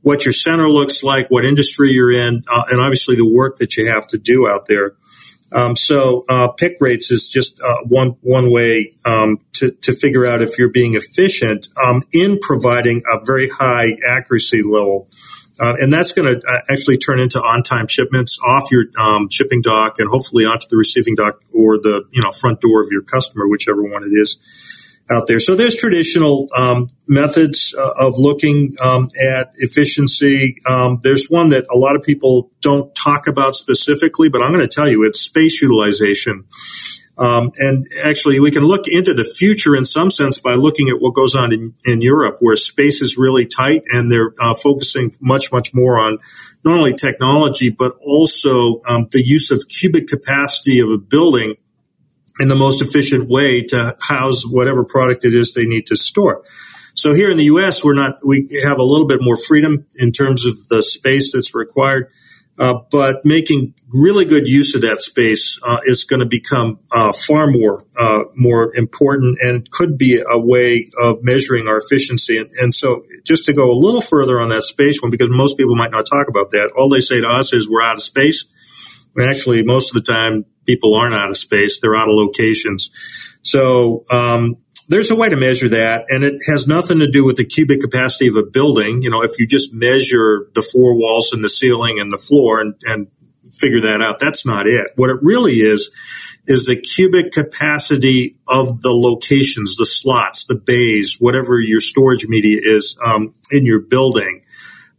[0.03, 3.77] what your center looks like, what industry you're in, uh, and obviously the work that
[3.77, 4.97] you have to do out there.
[5.55, 10.27] Um, so uh, pick rates is just uh, one one way um, to to figure
[10.27, 15.09] out if you're being efficient um, in providing a very high accuracy level.
[15.61, 19.63] Uh, and that's going to uh, actually turn into on-time shipments off your um, shipping
[19.63, 23.03] dock and hopefully onto the receiving dock or the you know front door of your
[23.03, 24.39] customer, whichever one it is
[25.11, 25.39] out there.
[25.39, 30.57] So there's traditional um, methods uh, of looking um, at efficiency.
[30.67, 34.67] Um, there's one that a lot of people don't talk about specifically, but I'm going
[34.67, 36.45] to tell you it's space utilization.
[37.17, 41.01] Um, and actually, we can look into the future in some sense by looking at
[41.01, 45.13] what goes on in, in Europe, where space is really tight and they're uh, focusing
[45.21, 46.19] much, much more on
[46.65, 51.55] not only technology, but also um, the use of cubic capacity of a building
[52.41, 56.43] in the most efficient way to house whatever product it is they need to store.
[56.95, 60.13] So here in the U.S., we're not, we have a little bit more freedom in
[60.13, 62.11] terms of the space that's required.
[62.57, 67.13] Uh, but making really good use of that space uh, is going to become uh,
[67.13, 72.39] far more uh, more important and could be a way of measuring our efficiency.
[72.39, 75.59] And, and, so, just to go a little further on that space one, because most
[75.59, 78.05] people might not talk about that, all they say to us is we're out of
[78.05, 78.45] space.
[79.21, 82.91] Actually, most of the time, people aren't out of space; they're out of locations.
[83.43, 84.57] So um,
[84.89, 87.81] there's a way to measure that, and it has nothing to do with the cubic
[87.81, 89.03] capacity of a building.
[89.03, 92.61] You know, if you just measure the four walls and the ceiling and the floor
[92.61, 93.09] and, and
[93.53, 94.89] figure that out, that's not it.
[94.97, 95.91] What it really is
[96.47, 102.61] is the cubic capacity of the locations, the slots, the bays, whatever your storage media
[102.63, 104.43] is um, in your building.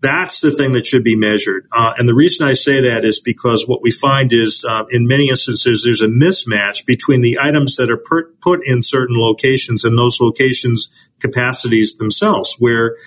[0.01, 1.67] That's the thing that should be measured.
[1.71, 5.07] Uh, and the reason I say that is because what we find is uh, in
[5.07, 9.83] many instances there's a mismatch between the items that are per- put in certain locations
[9.83, 10.89] and those locations'
[11.19, 12.97] capacities themselves, where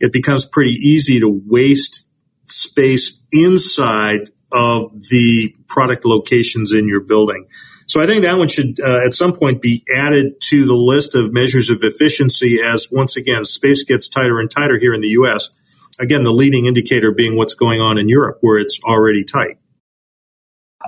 [0.00, 2.06] it becomes pretty easy to waste
[2.46, 7.46] space inside of the product locations in your building.
[7.86, 11.14] So I think that one should uh, at some point be added to the list
[11.14, 15.08] of measures of efficiency as once again space gets tighter and tighter here in the
[15.08, 15.50] US
[15.98, 19.58] again, the leading indicator being what's going on in Europe, where it's already tight.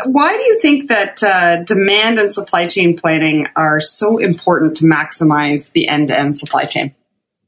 [0.07, 4.85] Why do you think that uh, demand and supply chain planning are so important to
[4.85, 6.95] maximize the end to end supply chain?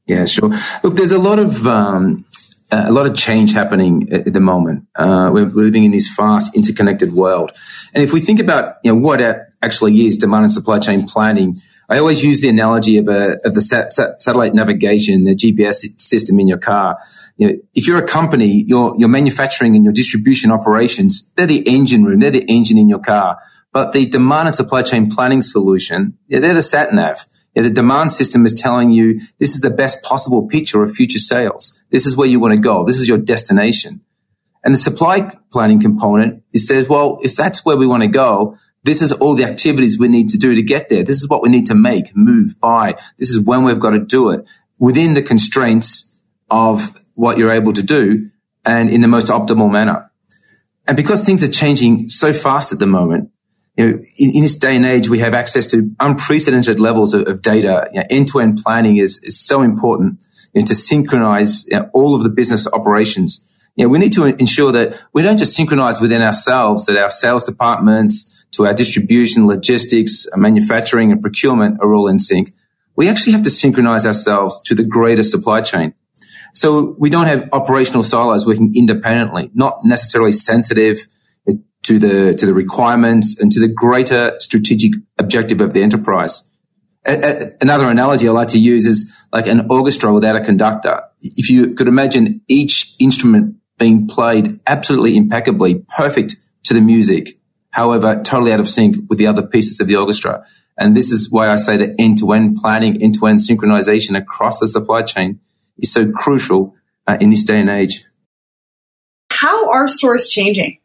[0.05, 0.51] Yeah, sure.
[0.83, 2.25] Look, there's a lot of um,
[2.69, 4.87] a lot of change happening at the moment.
[4.95, 7.51] Uh, we're living in this fast, interconnected world,
[7.93, 9.21] and if we think about you know what
[9.61, 11.57] actually is demand and supply chain planning,
[11.89, 16.39] I always use the analogy of a of the sat- satellite navigation, the GPS system
[16.39, 16.97] in your car
[17.37, 21.67] you know, if you're a company, your, your manufacturing and your distribution operations, they're the
[21.67, 23.39] engine room, they're the engine in your car.
[23.71, 27.25] But the demand and supply chain planning solution, yeah, they're the sat nav.
[27.55, 31.19] Yeah, the demand system is telling you this is the best possible picture of future
[31.19, 31.79] sales.
[31.89, 32.83] This is where you want to go.
[32.83, 34.01] This is your destination.
[34.63, 38.57] And the supply planning component, it says, well, if that's where we want to go,
[38.83, 41.03] this is all the activities we need to do to get there.
[41.03, 42.95] This is what we need to make, move, buy.
[43.17, 44.45] This is when we've got to do it
[44.77, 48.29] within the constraints of what you're able to do
[48.65, 50.11] and in the most optimal manner.
[50.85, 53.29] And because things are changing so fast at the moment,
[53.77, 57.27] you know, in, in this day and age, we have access to unprecedented levels of,
[57.27, 57.89] of data.
[58.09, 60.19] End-to-end planning is, is so important
[60.53, 63.49] you know, to synchronize all of the business operations.
[63.75, 67.43] You we need to ensure that we don't just synchronize within ourselves, that our sales
[67.43, 72.53] departments, to our distribution, logistics, uh, manufacturing, and procurement are all in sync.
[72.95, 75.93] We actually have to synchronize ourselves to the greater supply chain.
[76.53, 81.07] So we don't have operational silos working independently, not necessarily sensitive
[81.49, 86.43] uh, to the, to the requirements and to the greater strategic objective of the enterprise.
[87.05, 91.01] A, a, another analogy I like to use is like an orchestra without a conductor.
[91.21, 96.35] If you could imagine each instrument being played absolutely impeccably, perfect
[96.65, 97.39] to the music,
[97.73, 100.45] however, totally out of sync with the other pieces of the orchestra.
[100.77, 104.17] And this is why I say that end to end planning, end to end synchronization
[104.17, 105.39] across the supply chain
[105.77, 106.75] is so crucial
[107.07, 108.05] uh, in this day and age.
[109.29, 110.79] How are stores changing?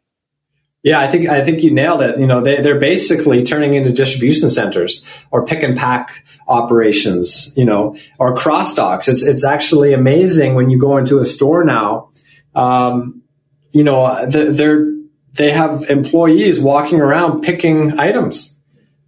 [0.81, 2.19] Yeah, I think I think you nailed it.
[2.19, 7.53] You know, they, they're basically turning into distribution centers or pick and pack operations.
[7.57, 9.07] You know, or cross docks.
[9.07, 12.11] It's it's actually amazing when you go into a store now.
[12.55, 13.23] Um,
[13.71, 14.88] you know, they're
[15.33, 18.59] they have employees walking around picking items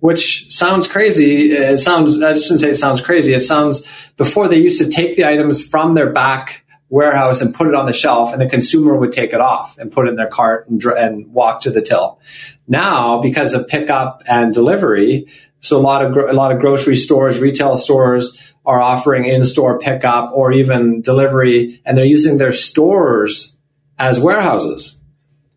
[0.02, 1.52] which sounds crazy.
[1.52, 3.34] It sounds, I shouldn't say it sounds crazy.
[3.34, 7.68] It sounds before they used to take the items from their back warehouse and put
[7.68, 10.16] it on the shelf and the consumer would take it off and put it in
[10.16, 12.20] their cart and, and walk to the till.
[12.68, 15.28] Now, because of pickup and delivery,
[15.60, 20.32] so a lot of, a lot of grocery stores, retail stores are offering in-store pickup
[20.34, 23.56] or even delivery and they're using their stores
[24.00, 25.01] as warehouses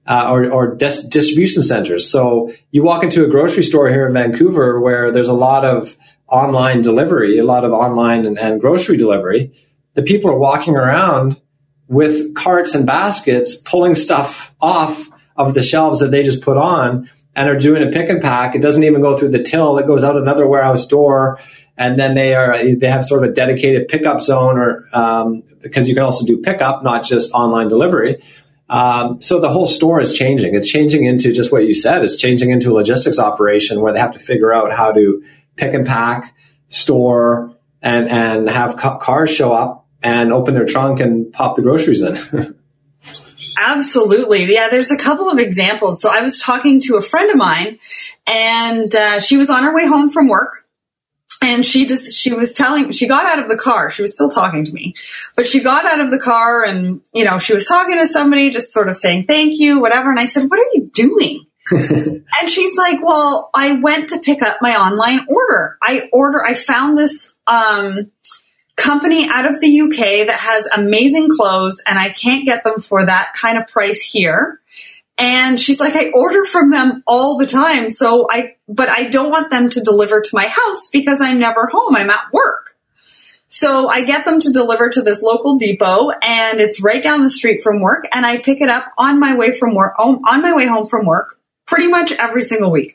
[0.06, 2.10] uh, or, or dis- distribution centers.
[2.10, 5.96] So you walk into a grocery store here in Vancouver where there's a lot of
[6.28, 9.52] online delivery, a lot of online and, and grocery delivery.
[9.94, 11.40] The people are walking around
[11.88, 17.08] with carts and baskets, pulling stuff off of the shelves that they just put on
[17.36, 18.54] and are doing a pick and pack.
[18.54, 19.78] It doesn't even go through the till.
[19.78, 21.40] It goes out another warehouse door.
[21.76, 25.88] And then they are, they have sort of a dedicated pickup zone or, um, because
[25.88, 28.22] you can also do pickup, not just online delivery.
[28.68, 30.54] Um, so the whole store is changing.
[30.54, 32.04] It's changing into just what you said.
[32.04, 35.22] It's changing into a logistics operation where they have to figure out how to
[35.56, 36.34] pick and pack,
[36.68, 41.62] store, and and have ca- cars show up and open their trunk and pop the
[41.62, 42.56] groceries in.
[43.58, 44.52] Absolutely.
[44.52, 46.00] Yeah, there's a couple of examples.
[46.00, 47.78] So I was talking to a friend of mine
[48.26, 50.63] and uh, she was on her way home from work
[51.42, 53.90] and she just she was telling she got out of the car.
[53.90, 54.94] She was still talking to me.
[55.36, 58.50] But she got out of the car and you know she was talking to somebody
[58.50, 60.10] just sort of saying thank you whatever.
[60.10, 61.46] And i said what are you doing?
[62.40, 65.78] And she's like well i went to pick up my online order.
[65.80, 68.10] I order i found this um,
[68.76, 73.06] company out of the uk that has amazing clothes and i can't get them for
[73.06, 74.60] that kind of price here
[75.16, 77.90] and she's like, I order from them all the time.
[77.90, 81.68] So I, but I don't want them to deliver to my house because I'm never
[81.72, 81.94] home.
[81.94, 82.76] I'm at work.
[83.48, 87.30] So I get them to deliver to this local depot and it's right down the
[87.30, 88.08] street from work.
[88.12, 91.06] And I pick it up on my way from work, on my way home from
[91.06, 92.93] work pretty much every single week.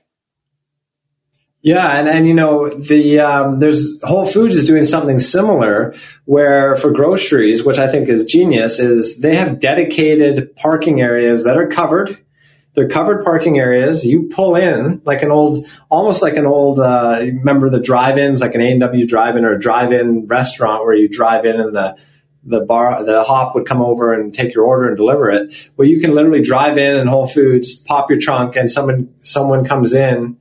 [1.62, 5.93] Yeah, and, and you know the um, there's Whole Foods is doing something similar
[6.24, 11.57] where for groceries, which I think is genius, is they have dedicated parking areas that
[11.57, 12.18] are covered.
[12.76, 14.05] They're covered parking areas.
[14.05, 16.80] You pull in like an old, almost like an old.
[16.80, 20.95] Uh, remember the drive-ins, like an A and W drive-in or a drive-in restaurant where
[20.95, 21.97] you drive in and the
[22.45, 25.70] the bar, the hop would come over and take your order and deliver it.
[25.76, 29.66] Well, you can literally drive in and Whole Foods, pop your trunk, and someone someone
[29.66, 30.38] comes in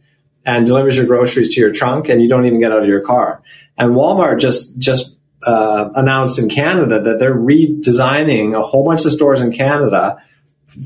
[0.48, 3.02] and delivers your groceries to your trunk, and you don't even get out of your
[3.02, 3.42] car.
[3.76, 9.12] And Walmart just just uh, announced in Canada that they're redesigning a whole bunch of
[9.12, 10.22] stores in Canada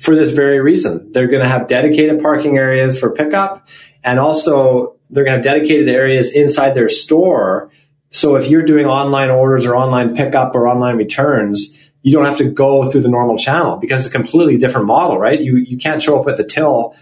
[0.01, 1.13] for this very reason.
[1.13, 3.69] They're going to have dedicated parking areas for pickup,
[4.03, 7.71] and also they're going to have dedicated areas inside their store.
[8.11, 12.39] So if you're doing online orders or online pickup or online returns, you don't have
[12.39, 15.41] to go through the normal channel because it's a completely different model, right?
[15.41, 16.97] You you can't show up with a till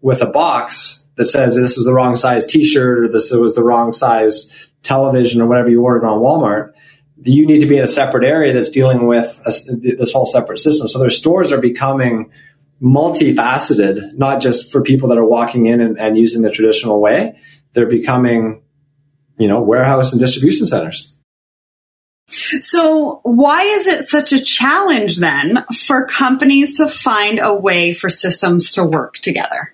[0.00, 3.62] with a box that says this is the wrong size T-shirt or this was the
[3.62, 4.50] wrong size
[4.82, 6.72] television or whatever you ordered on Walmart.
[7.22, 9.52] You need to be in a separate area that's dealing with a,
[9.96, 10.88] this whole separate system.
[10.88, 12.30] So their stores are becoming
[12.82, 17.38] multifaceted, not just for people that are walking in and, and using the traditional way.
[17.72, 18.62] They're becoming,
[19.38, 21.14] you know, warehouse and distribution centers.
[22.28, 28.08] So, why is it such a challenge then for companies to find a way for
[28.08, 29.73] systems to work together?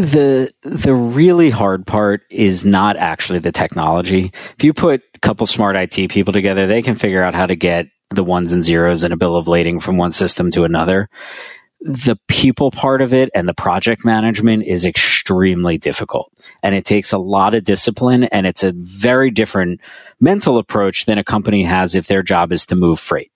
[0.00, 4.32] The the really hard part is not actually the technology.
[4.56, 7.56] If you put a couple smart IT people together, they can figure out how to
[7.56, 11.10] get the ones and zeros in a bill of lading from one system to another.
[11.82, 16.32] The people part of it and the project management is extremely difficult.
[16.62, 19.80] And it takes a lot of discipline and it's a very different
[20.18, 23.32] mental approach than a company has if their job is to move freight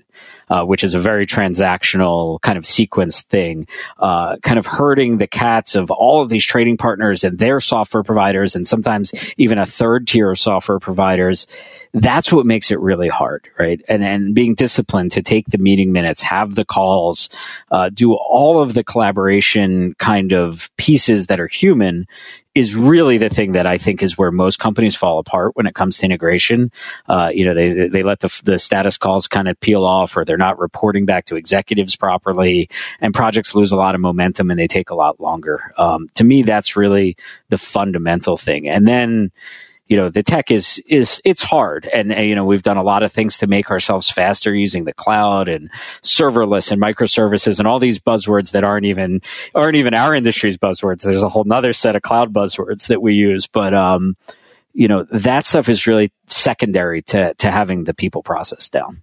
[0.48, 3.66] uh, which is a very transactional kind of sequence thing,
[3.98, 8.02] uh, kind of hurting the cats of all of these trading partners and their software
[8.02, 11.46] providers, and sometimes even a third tier of software providers.
[11.92, 13.80] That's what makes it really hard, right?
[13.88, 17.30] And and being disciplined to take the meeting minutes, have the calls,
[17.70, 22.06] uh, do all of the collaboration kind of pieces that are human
[22.54, 25.74] is really the thing that I think is where most companies fall apart when it
[25.74, 26.70] comes to integration.
[27.08, 30.24] Uh, you know, they they let the the status calls kind of peel off, or
[30.24, 32.68] they're not reporting back to executives properly,
[33.00, 35.72] and projects lose a lot of momentum and they take a lot longer.
[35.76, 37.16] Um, to me, that's really
[37.48, 38.68] the fundamental thing.
[38.68, 39.32] And then
[39.86, 41.86] you know the tech is is it's hard.
[41.86, 44.84] And, and, you know we've done a lot of things to make ourselves faster using
[44.84, 45.70] the cloud and
[46.02, 49.20] serverless and microservices and all these buzzwords that aren't even
[49.54, 51.02] aren't even our industry's buzzwords.
[51.02, 53.46] There's a whole nother set of cloud buzzwords that we use.
[53.46, 54.16] But um
[54.72, 59.02] you know that stuff is really secondary to to having the people process down.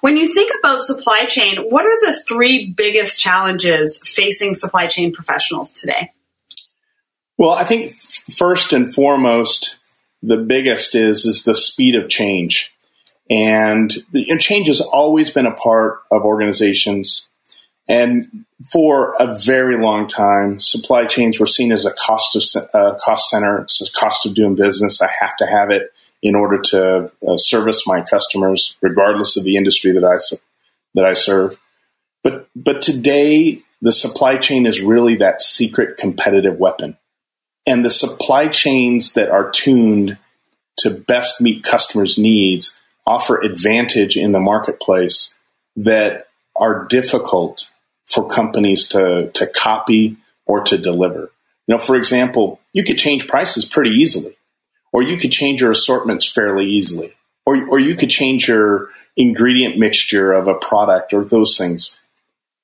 [0.00, 5.12] When you think about supply chain, what are the three biggest challenges facing supply chain
[5.12, 6.12] professionals today?
[7.36, 7.92] Well, I think
[8.36, 9.78] first and foremost,
[10.22, 12.72] the biggest is is the speed of change,
[13.28, 17.28] and, and change has always been a part of organizations.
[17.86, 22.94] And for a very long time, supply chains were seen as a cost of uh,
[22.98, 23.58] cost center.
[23.58, 25.02] It's a cost of doing business.
[25.02, 29.56] I have to have it in order to uh, service my customers, regardless of the
[29.56, 30.16] industry that I
[30.94, 31.58] that I serve.
[32.22, 36.96] But but today, the supply chain is really that secret competitive weapon
[37.66, 40.18] and the supply chains that are tuned
[40.78, 45.36] to best meet customers' needs offer advantage in the marketplace
[45.76, 47.72] that are difficult
[48.06, 51.30] for companies to, to copy or to deliver.
[51.66, 54.36] You know, for example, you could change prices pretty easily,
[54.92, 57.14] or you could change your assortments fairly easily,
[57.46, 61.98] or, or you could change your ingredient mixture of a product or those things.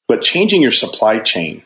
[0.09, 1.65] But changing your supply chain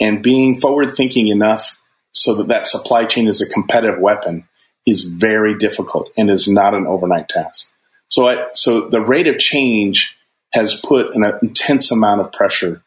[0.00, 1.78] and being forward thinking enough
[2.12, 4.48] so that that supply chain is a competitive weapon
[4.86, 7.72] is very difficult and is not an overnight task.
[8.08, 10.16] So, I, so the rate of change
[10.52, 12.82] has put an intense amount of pressure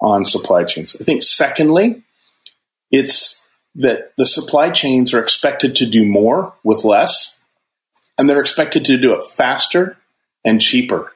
[0.00, 0.94] on supply chains.
[1.00, 2.02] I think, secondly,
[2.90, 3.46] it's
[3.76, 7.40] that the supply chains are expected to do more with less,
[8.18, 9.96] and they're expected to do it faster
[10.44, 11.12] and cheaper.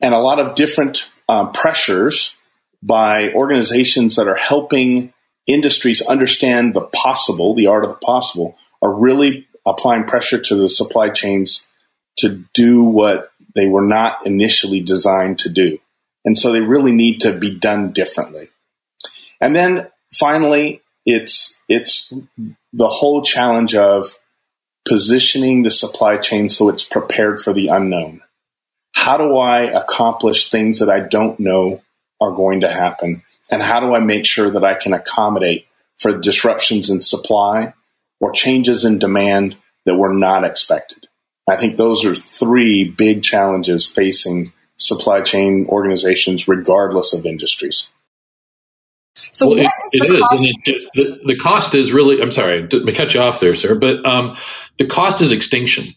[0.00, 2.36] And a lot of different um, pressures
[2.82, 5.13] by organizations that are helping
[5.46, 10.68] industries understand the possible, the art of the possible, are really applying pressure to the
[10.68, 11.68] supply chains
[12.16, 15.78] to do what they were not initially designed to do.
[16.24, 18.48] And so they really need to be done differently.
[19.40, 19.88] And then
[20.18, 22.12] finally, it's, it's
[22.72, 24.18] the whole challenge of
[24.88, 28.22] positioning the supply chain so it's prepared for the unknown.
[28.92, 31.82] How do I accomplish things that I don't know
[32.20, 33.22] are going to happen?
[33.50, 35.66] And how do I make sure that I can accommodate
[35.98, 37.74] for disruptions in supply
[38.20, 41.06] or changes in demand that were not expected.
[41.48, 47.90] I think those are three big challenges facing supply chain organizations, regardless of industries.
[49.16, 52.20] So well, it, it is, and it, the, the cost is really.
[52.20, 54.36] I'm sorry to cut you off there, sir, but um,
[54.78, 55.94] the cost is extinction.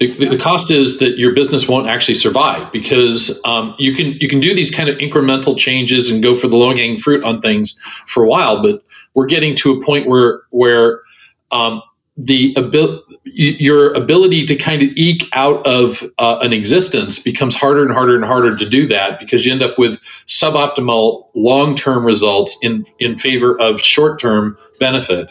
[0.00, 4.28] The, the, cost is that your business won't actually survive because um, you can you
[4.28, 7.40] can do these kind of incremental changes and go for the low hanging fruit on
[7.40, 8.84] things for a while, but
[9.14, 11.02] we're getting to a point where where
[11.50, 11.82] um,
[12.16, 17.82] the ability your ability to kind of eke out of uh, an existence becomes harder
[17.82, 22.58] and harder and harder to do that because you end up with suboptimal long-term results
[22.62, 25.30] in in favor of short-term benefit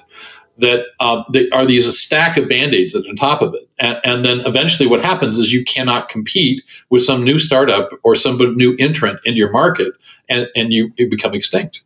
[0.59, 4.25] that uh, are these a stack of band-aids at the top of it and, and,
[4.25, 8.75] then eventually what happens is you cannot compete with some new startup or some new
[8.79, 9.93] entrant into your market
[10.29, 11.83] and, and you, you become extinct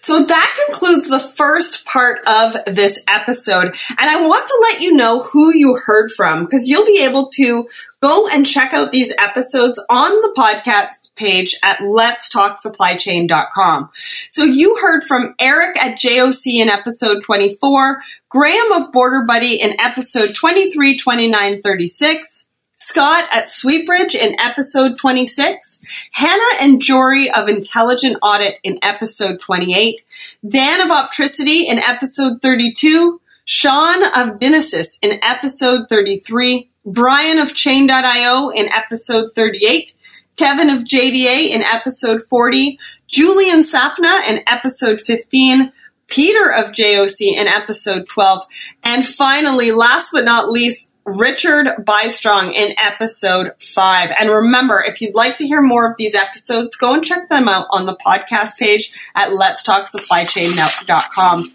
[0.00, 3.74] so that concludes the first part of this episode.
[3.98, 7.28] And I want to let you know who you heard from because you'll be able
[7.34, 7.68] to
[8.00, 13.90] go and check out these episodes on the podcast page at letstalksupplychain.com.
[14.30, 19.80] So you heard from Eric at JOC in episode 24, Graham of Border Buddy in
[19.80, 22.45] episode 23, 29, 36,
[22.86, 25.80] Scott at Sweetbridge in episode 26,
[26.12, 30.04] Hannah and Jory of Intelligent Audit in episode 28,
[30.48, 38.50] Dan of Optricity in episode 32, Sean of Dynasis in episode 33, Brian of Chain.io
[38.50, 39.92] in episode 38,
[40.36, 42.78] Kevin of JDA in episode 40,
[43.08, 45.72] Julian Sapna in episode 15,
[46.06, 48.44] Peter of JOC in episode 12,
[48.84, 54.12] and finally, last but not least, Richard Bystrong in episode five.
[54.18, 57.48] And remember, if you'd like to hear more of these episodes, go and check them
[57.48, 61.52] out on the podcast page at letstalksupplychain.com.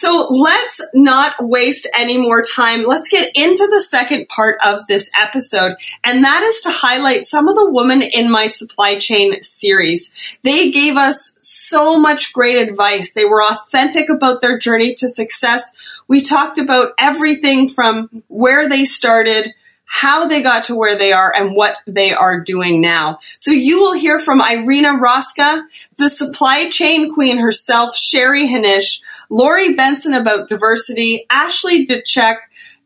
[0.00, 2.84] So let's not waste any more time.
[2.84, 7.48] Let's get into the second part of this episode, and that is to highlight some
[7.48, 10.38] of the women in my supply chain series.
[10.42, 13.12] They gave us so much great advice.
[13.12, 15.70] They were authentic about their journey to success.
[16.08, 19.52] We talked about everything from where they started
[19.92, 23.18] how they got to where they are and what they are doing now.
[23.40, 25.62] So you will hear from Irina Roska,
[25.96, 32.36] the supply chain queen herself, Sheri Hinish, Lori Benson about diversity, Ashley DeCheck,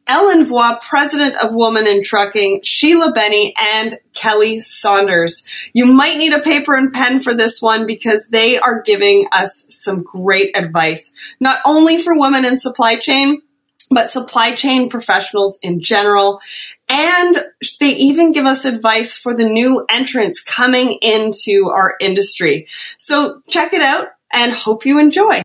[0.06, 5.70] Ellen Voie, president of Women in Trucking, Sheila Benny, and Kelly Saunders.
[5.74, 9.66] You might need a paper and pen for this one because they are giving us
[9.68, 13.42] some great advice, not only for women in supply chain,
[13.90, 16.40] but supply chain professionals in general.
[16.88, 17.44] And
[17.80, 22.66] they even give us advice for the new entrants coming into our industry.
[22.98, 25.43] So check it out and hope you enjoy.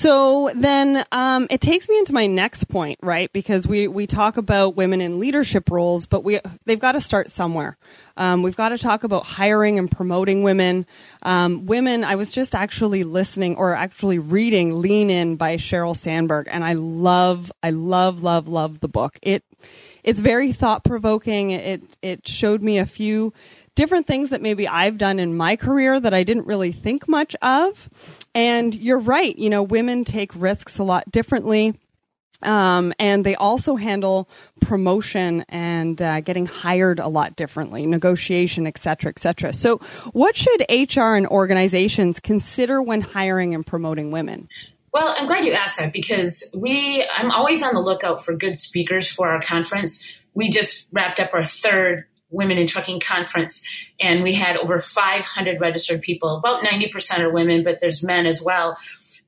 [0.00, 3.30] So then um, it takes me into my next point, right?
[3.34, 7.30] Because we, we talk about women in leadership roles, but we they've got to start
[7.30, 7.76] somewhere.
[8.16, 10.86] Um, we've got to talk about hiring and promoting women.
[11.20, 16.48] Um, women, I was just actually listening or actually reading "Lean In" by Sheryl Sandberg,
[16.50, 19.18] and I love, I love, love, love the book.
[19.20, 19.44] It
[20.02, 21.50] it's very thought provoking.
[21.50, 23.34] It it showed me a few
[23.80, 27.34] different things that maybe I've done in my career that I didn't really think much
[27.40, 27.88] of.
[28.34, 31.80] And you're right, you know, women take risks a lot differently.
[32.42, 34.28] Um, and they also handle
[34.60, 39.54] promotion and uh, getting hired a lot differently, negotiation, et cetera, et cetera.
[39.54, 39.78] So,
[40.12, 44.50] what should HR and organizations consider when hiring and promoting women?
[44.92, 48.58] Well, I'm glad you asked that because we, I'm always on the lookout for good
[48.58, 50.04] speakers for our conference.
[50.34, 53.62] We just wrapped up our third Women in Trucking conference,
[54.00, 56.36] and we had over 500 registered people.
[56.36, 58.76] About 90% are women, but there's men as well.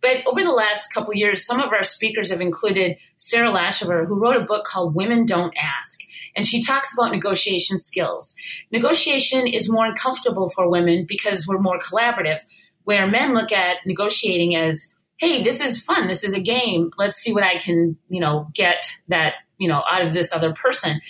[0.01, 4.19] But over the last couple years, some of our speakers have included Sarah Laschever, who
[4.19, 6.01] wrote a book called Women Don't Ask.
[6.35, 8.35] And she talks about negotiation skills.
[8.73, 12.41] Negotiation is more uncomfortable for women because we're more collaborative,
[12.85, 16.09] where men look at negotiating as hey, this is fun.
[16.09, 16.91] This is a game.
[16.99, 20.53] Let's see what I can, you know, get that, you know, out of this other
[20.53, 21.01] person.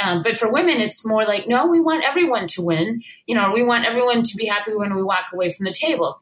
[0.00, 3.02] Um, but for women, it's more like, no, we want everyone to win.
[3.26, 6.20] You know, we want everyone to be happy when we walk away from the table.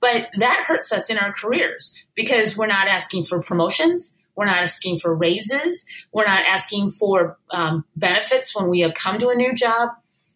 [0.00, 4.16] But that hurts us in our careers because we're not asking for promotions.
[4.34, 5.84] We're not asking for raises.
[6.12, 9.90] We're not asking for um, benefits when we come to a new job.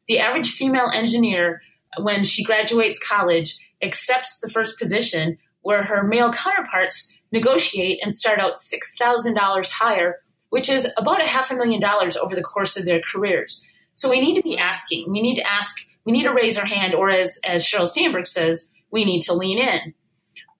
[0.09, 1.63] The average female engineer,
[1.99, 8.39] when she graduates college, accepts the first position where her male counterparts negotiate and start
[8.39, 10.17] out $6,000 higher,
[10.53, 13.67] which is about a half a million dollars over the course of their careers.
[13.95, 15.11] So we need to be asking.
[15.11, 15.75] We need to ask,
[16.05, 19.33] we need to raise our hand, or as, as Sheryl Sandberg says, we need to
[19.33, 19.95] lean in.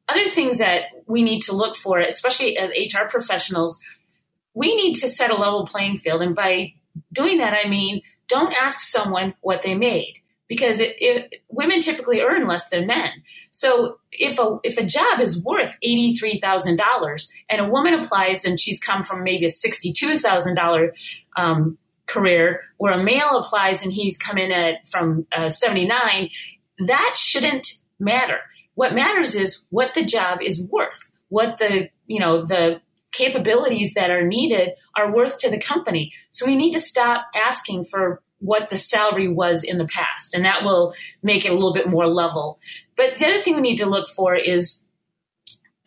[0.09, 3.83] other things that we need to look for, especially as HR professionals,
[4.55, 6.23] we need to set a level playing field.
[6.23, 6.73] And by
[7.13, 10.22] doing that, I mean, don't ask someone what they made
[10.53, 13.09] because it, it, women typically earn less than men.
[13.53, 17.95] So if a if a job is worth eighty three thousand dollars and a woman
[17.95, 20.59] applies and she's come from maybe a sixty two thousand
[21.39, 26.29] um, career, where a male applies and he's come in at from uh, seventy nine,
[26.87, 28.41] that shouldn't matter.
[28.75, 32.83] What matters is what the job is worth, what the you know the
[33.13, 36.13] capabilities that are needed are worth to the company.
[36.31, 40.45] So we need to stop asking for what the salary was in the past, and
[40.45, 42.59] that will make it a little bit more level.
[42.97, 44.81] But the other thing we need to look for is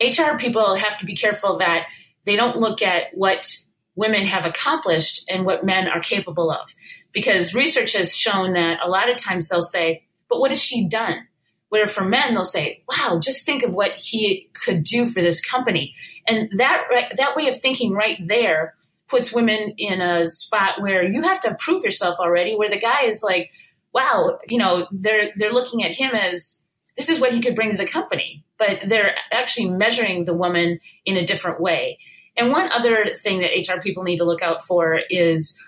[0.00, 1.86] HR people have to be careful that
[2.24, 3.56] they don't look at what
[3.94, 6.74] women have accomplished and what men are capable of.
[7.12, 10.86] Because research has shown that a lot of times they'll say, but what has she
[10.86, 11.26] done?
[11.68, 15.40] Where for men, they'll say, wow, just think of what he could do for this
[15.40, 15.94] company.
[16.26, 16.84] And that,
[17.16, 18.74] that way of thinking right there
[19.08, 23.02] puts women in a spot where you have to prove yourself already, where the guy
[23.02, 23.50] is like,
[23.94, 26.62] wow, you know, they're they're looking at him as
[26.96, 30.80] this is what he could bring to the company, but they're actually measuring the woman
[31.04, 31.98] in a different way.
[32.36, 35.58] And one other thing that HR people need to look out for is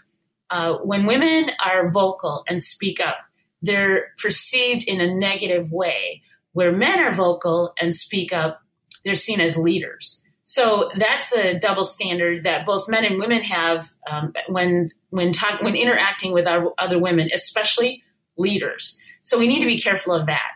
[0.51, 3.17] uh, when women are vocal and speak up,
[3.63, 6.23] they're perceived in a negative way.
[6.53, 8.61] Where men are vocal and speak up,
[9.05, 10.23] they're seen as leaders.
[10.49, 15.61] So that's a double standard that both men and women have um, when when talk,
[15.61, 18.03] when interacting with our other women, especially
[18.39, 18.99] leaders.
[19.21, 20.49] So we need to be careful of that.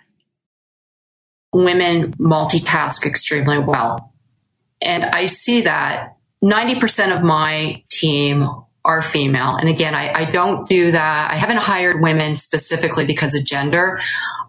[1.52, 4.14] Women multitask extremely well,
[4.80, 8.48] and I see that ninety percent of my team
[8.84, 9.56] are female.
[9.56, 11.30] And again, I, I, don't do that.
[11.30, 14.00] I haven't hired women specifically because of gender.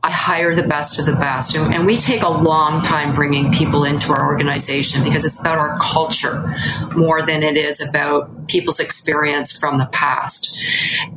[0.06, 1.56] I hire the best of the best.
[1.56, 5.80] And, we take a long time bringing people into our organization because it's about our
[5.80, 6.54] culture
[6.94, 10.58] more than it is about people's experience from the past.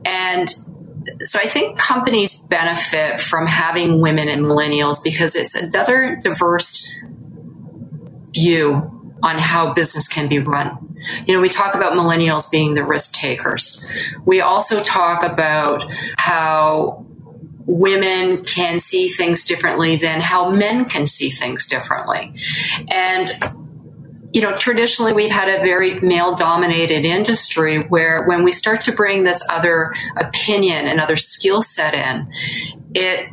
[0.04, 0.48] And
[1.24, 6.88] so I think companies benefit from having women and millennials because it's another diverse
[8.30, 10.96] view on how business can be run.
[11.26, 13.84] You know, we talk about millennials being the risk takers.
[14.24, 17.06] We also talk about how
[17.66, 22.32] women can see things differently than how men can see things differently.
[22.88, 23.30] And
[24.32, 28.92] you know, traditionally we've had a very male dominated industry where when we start to
[28.92, 32.30] bring this other opinion and other skill set in,
[32.94, 33.30] it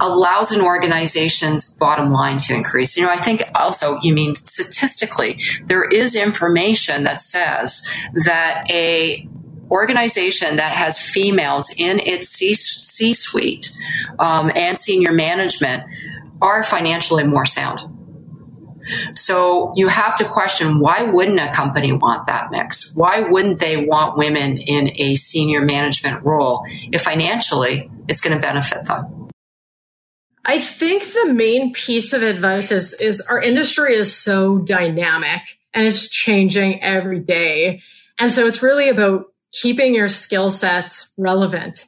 [0.00, 2.96] allows an organization's bottom line to increase.
[2.96, 7.86] You know, I think also you mean statistically, there is information that says
[8.24, 9.28] that a
[9.70, 13.72] organization that has females in its C suite
[14.18, 15.84] um, and senior management
[16.42, 17.80] are financially more sound.
[19.14, 22.94] So you have to question why wouldn't a company want that mix?
[22.94, 28.40] Why wouldn't they want women in a senior management role if financially it's going to
[28.40, 29.28] benefit them?
[30.44, 35.86] I think the main piece of advice is, is our industry is so dynamic and
[35.86, 37.82] it's changing every day.
[38.18, 41.86] And so it's really about keeping your skill sets relevant.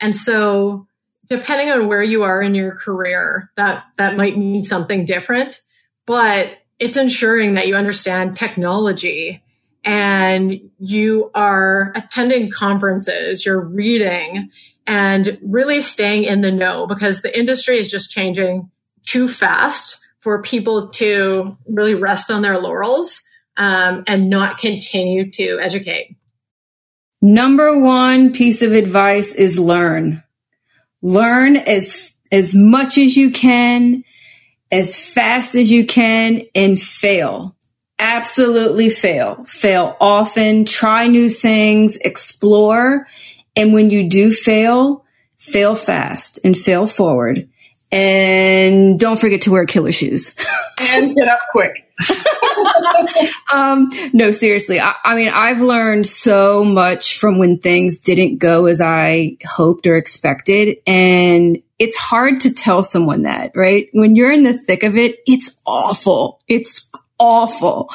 [0.00, 0.86] And so
[1.28, 5.60] depending on where you are in your career, that, that might mean something different,
[6.06, 6.48] but
[6.78, 9.42] it's ensuring that you understand technology
[9.84, 14.50] and you are attending conferences, you're reading
[14.86, 18.70] and really staying in the know because the industry is just changing
[19.06, 23.22] too fast for people to really rest on their laurels
[23.56, 26.16] um, and not continue to educate.
[27.26, 30.22] Number one piece of advice is learn.
[31.02, 34.04] Learn as as much as you can,
[34.70, 37.56] as fast as you can, and fail.
[37.98, 39.44] Absolutely fail.
[39.46, 40.66] Fail often.
[40.66, 41.96] Try new things.
[41.96, 43.08] Explore
[43.56, 45.04] and when you do fail,
[45.36, 47.48] fail fast and fail forward.
[47.92, 50.34] And don't forget to wear killer shoes.
[50.80, 51.90] and get up quick.
[53.52, 54.80] um, no, seriously.
[54.80, 59.86] I, I, mean, I've learned so much from when things didn't go as I hoped
[59.86, 60.78] or expected.
[60.86, 63.88] And it's hard to tell someone that, right?
[63.92, 66.40] When you're in the thick of it, it's awful.
[66.48, 67.90] It's awful.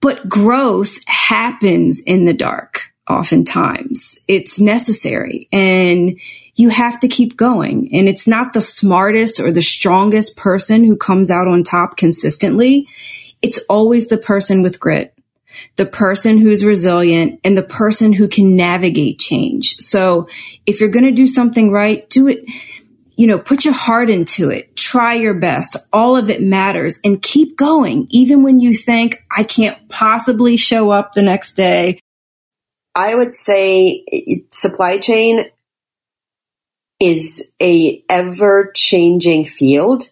[0.00, 4.18] But growth happens in the dark oftentimes.
[4.28, 6.18] It's necessary and
[6.56, 7.90] you have to keep going.
[7.92, 12.88] And it's not the smartest or the strongest person who comes out on top consistently.
[13.42, 15.14] It's always the person with grit,
[15.76, 19.76] the person who's resilient and the person who can navigate change.
[19.76, 20.28] So
[20.64, 22.44] if you're going to do something right, do it.
[23.18, 24.76] you know, put your heart into it.
[24.76, 25.76] Try your best.
[25.92, 28.06] All of it matters and keep going.
[28.10, 32.00] Even when you think I can't possibly show up the next day.
[32.94, 35.50] I would say eh, supply chain
[37.00, 40.08] is a ever changing field.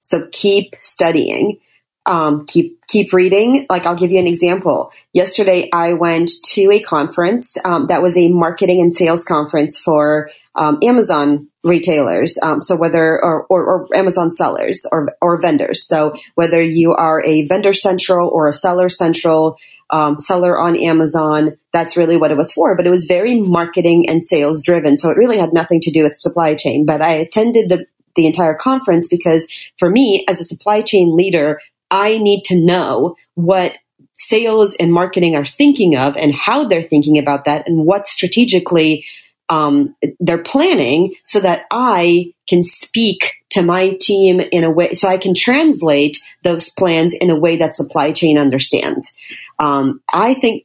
[0.00, 1.58] So keep studying.
[2.06, 3.66] Um, keep keep reading.
[3.68, 4.92] Like I'll give you an example.
[5.12, 10.30] Yesterday, I went to a conference um, that was a marketing and sales conference for
[10.54, 12.38] um, Amazon retailers.
[12.42, 15.86] Um, so whether or, or, or, Amazon sellers or or vendors.
[15.86, 19.58] So whether you are a vendor central or a seller central.
[19.90, 21.56] Um, seller on Amazon.
[21.72, 22.76] That's really what it was for.
[22.76, 24.98] But it was very marketing and sales driven.
[24.98, 26.84] So it really had nothing to do with supply chain.
[26.84, 31.60] But I attended the the entire conference because for me as a supply chain leader,
[31.90, 33.74] I need to know what
[34.14, 39.06] sales and marketing are thinking of and how they're thinking about that and what strategically
[39.48, 45.08] um, they're planning so that I can speak to my team in a way, so
[45.08, 49.16] I can translate those plans in a way that supply chain understands.
[49.58, 50.64] Um, I think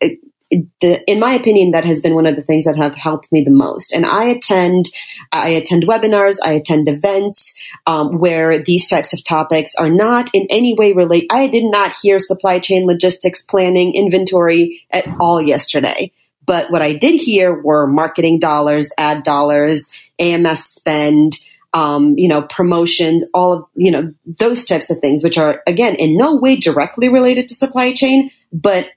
[0.81, 3.43] the, in my opinion, that has been one of the things that have helped me
[3.43, 3.93] the most.
[3.93, 4.85] And I attend,
[5.31, 10.47] I attend webinars, I attend events um, where these types of topics are not in
[10.49, 11.27] any way related.
[11.31, 16.11] I did not hear supply chain logistics, planning, inventory at all yesterday.
[16.45, 19.89] But what I did hear were marketing dollars, ad dollars,
[20.19, 21.37] AMS spend,
[21.73, 25.95] um, you know, promotions, all of, you know, those types of things, which are, again,
[25.95, 28.89] in no way directly related to supply chain, but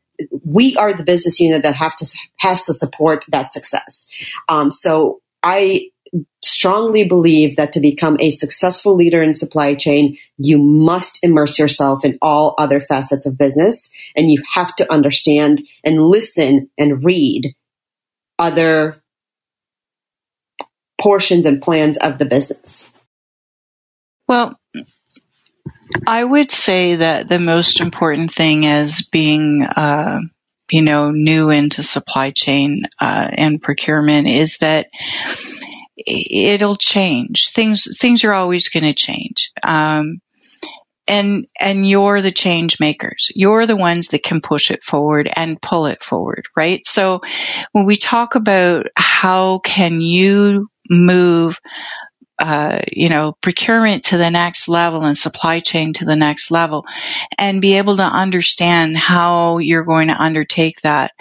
[0.44, 4.07] we are the business unit that have to has to support that success.
[4.48, 5.90] Um, so I
[6.42, 12.04] strongly believe that to become a successful leader in supply chain, you must immerse yourself
[12.04, 17.54] in all other facets of business, and you have to understand and listen and read
[18.38, 19.02] other
[21.00, 22.90] portions and plans of the business.
[24.28, 24.59] Well,
[26.07, 30.20] I would say that the most important thing as being, uh,
[30.70, 34.89] you know, new into supply chain uh, and procurement is that
[35.97, 37.51] it'll change.
[37.51, 39.53] Things things are always going to change.
[39.62, 40.20] Um,
[41.09, 43.30] and and you're the change makers.
[43.34, 46.84] You're the ones that can push it forward and pull it forward, right?
[46.84, 47.20] So
[47.72, 51.61] when we talk about how can you move
[52.39, 56.84] uh, you know, procurement to the next level and supply chain to the next level
[57.39, 61.12] and be able to understand how you're going to undertake that,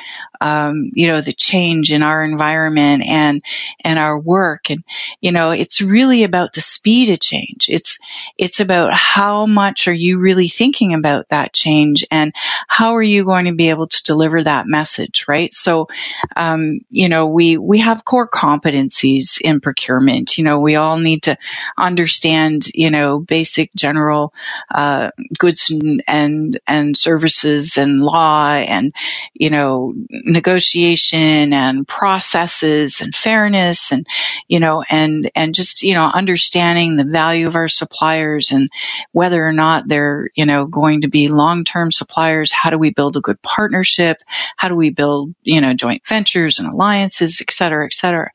[0.41, 3.41] um, you know, the change in our environment and,
[3.83, 4.69] and our work.
[4.69, 4.83] And,
[5.21, 7.67] you know, it's really about the speed of change.
[7.69, 7.99] It's,
[8.37, 12.33] it's about how much are you really thinking about that change and
[12.67, 15.53] how are you going to be able to deliver that message, right?
[15.53, 15.87] So,
[16.35, 20.37] um, you know, we, we have core competencies in procurement.
[20.37, 21.37] You know, we all need to
[21.77, 24.33] understand, you know, basic general
[24.73, 28.93] uh, goods and, and and services and law and
[29.33, 29.93] you know
[30.25, 34.07] negotiation and processes and fairness and
[34.47, 38.67] you know and and just you know understanding the value of our suppliers and
[39.11, 42.51] whether or not they're you know going to be long term suppliers.
[42.51, 44.17] How do we build a good partnership?
[44.57, 48.31] How do we build you know joint ventures and alliances, et cetera, et cetera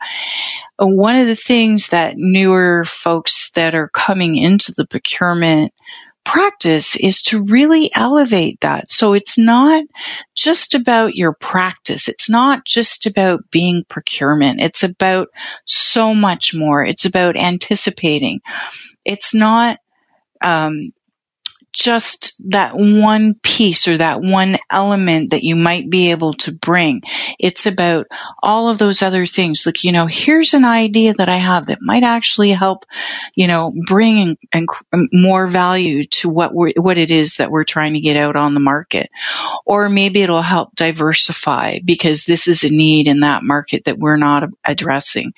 [0.83, 5.75] one of the things that newer folks that are coming into the procurement
[6.25, 8.91] practice is to really elevate that.
[8.91, 9.85] So it's not
[10.35, 12.09] just about your practice.
[12.09, 14.61] It's not just about being procurement.
[14.61, 15.29] It's about
[15.65, 16.85] so much more.
[16.85, 18.41] It's about anticipating.
[19.05, 19.79] It's not,
[20.41, 20.93] um,
[21.81, 27.01] just that one piece or that one element that you might be able to bring.
[27.39, 28.07] It's about
[28.43, 29.65] all of those other things.
[29.65, 32.85] Like, you know, here's an idea that I have that might actually help,
[33.35, 37.65] you know, bring in, in more value to what we're, what it is that we're
[37.65, 39.09] trying to get out on the market.
[39.65, 44.19] Or maybe it'll help diversify because this is a need in that market that we're
[44.19, 45.33] not addressing.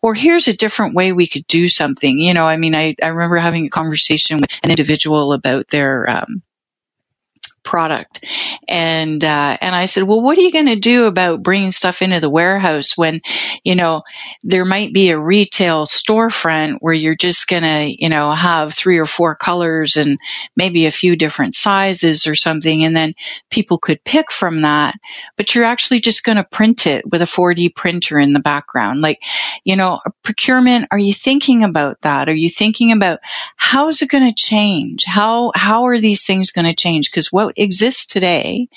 [0.00, 2.18] Or here's a different way we could do something.
[2.20, 5.87] You know, I mean, I, I remember having a conversation with an individual about their
[5.88, 6.42] their um,
[7.68, 8.24] product.
[8.66, 12.00] And, uh, and I said, well, what are you going to do about bringing stuff
[12.00, 13.20] into the warehouse when,
[13.62, 14.04] you know,
[14.42, 18.96] there might be a retail storefront where you're just going to, you know, have three
[18.96, 20.18] or four colors and
[20.56, 22.84] maybe a few different sizes or something.
[22.84, 23.12] And then
[23.50, 24.94] people could pick from that,
[25.36, 29.02] but you're actually just going to print it with a 4D printer in the background.
[29.02, 29.22] Like,
[29.62, 32.30] you know, procurement, are you thinking about that?
[32.30, 33.18] Are you thinking about
[33.56, 35.04] how is it going to change?
[35.04, 37.10] How, how are these things going to change?
[37.10, 38.68] Because what exists today,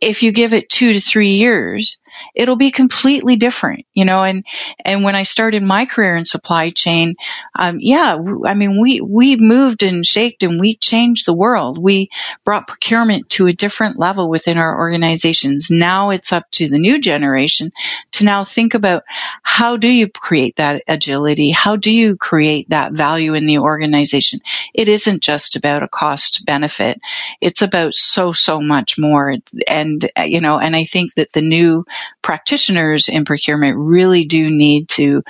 [0.00, 1.99] if you give it two to three years,
[2.34, 4.44] it'll be completely different, you know, and,
[4.84, 7.14] and when I started my career in supply chain,
[7.54, 11.78] um, yeah, I mean, we, we moved and shaped and we changed the world.
[11.78, 12.10] We
[12.44, 15.70] brought procurement to a different level within our organizations.
[15.70, 17.72] Now it's up to the new generation
[18.12, 19.04] to now think about
[19.42, 21.50] how do you create that agility?
[21.50, 24.40] How do you create that value in the organization?
[24.74, 27.00] It isn't just about a cost benefit.
[27.40, 29.36] It's about so, so much more.
[29.66, 31.84] And, you know, and I think that the new
[32.22, 35.22] practitioners in procurement really do need to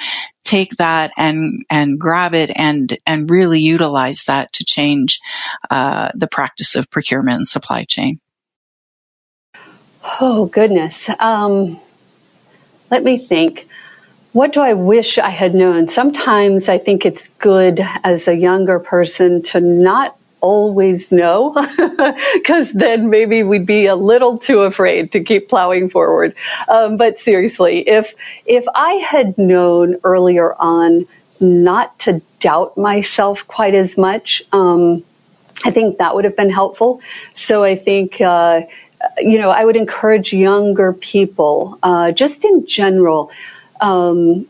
[0.45, 5.21] take that and and grab it and and really utilize that to change
[5.71, 8.21] uh, the practice of procurement and supply chain.
[10.21, 11.11] Oh goodness.
[11.19, 11.81] Um,
[12.91, 13.69] let me think.
[14.33, 15.89] What do I wish I had known?
[15.89, 21.55] Sometimes I think it's good as a younger person to not always know
[22.35, 26.35] because then maybe we'd be a little too afraid to keep plowing forward.
[26.69, 28.15] Um, but seriously, if
[28.45, 31.07] if I had known earlier on
[31.39, 35.05] not to doubt myself quite as much, um,
[35.65, 37.01] I think that would have been helpful.
[37.33, 38.21] So I think.
[38.21, 38.63] Uh,
[39.19, 43.31] you know, I would encourage younger people, uh, just in general,
[43.81, 44.47] um,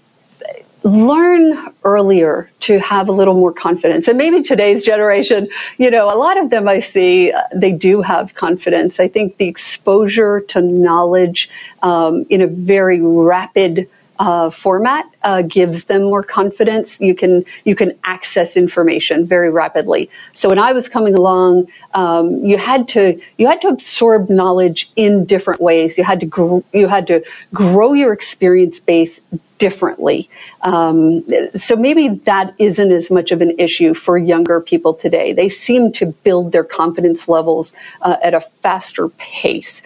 [0.83, 4.09] learn earlier to have a little more confidence.
[4.09, 8.01] And maybe today's generation, you know, a lot of them I see, uh, they do
[8.03, 8.99] have confidence.
[8.99, 11.51] I think the exposure to knowledge
[11.83, 13.89] um, in a very rapid
[14.21, 17.01] uh, format uh, gives them more confidence.
[17.01, 20.11] You can you can access information very rapidly.
[20.35, 24.93] So when I was coming along, um, you had to you had to absorb knowledge
[24.95, 25.97] in different ways.
[25.97, 29.23] You had to gr- you had to grow your experience base
[29.57, 30.29] differently.
[30.61, 31.25] Um,
[31.57, 35.33] so maybe that isn't as much of an issue for younger people today.
[35.33, 39.81] They seem to build their confidence levels uh, at a faster pace.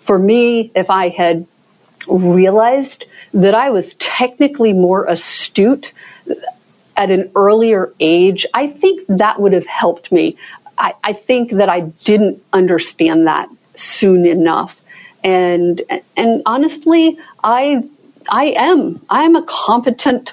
[0.00, 1.46] For me, if I had
[2.06, 5.92] realized that I was technically more astute
[6.96, 10.36] at an earlier age, I think that would have helped me.
[10.76, 14.80] I, I think that I didn't understand that soon enough.
[15.22, 15.80] And,
[16.16, 17.84] and honestly, I,
[18.28, 20.32] I am, I am a competent,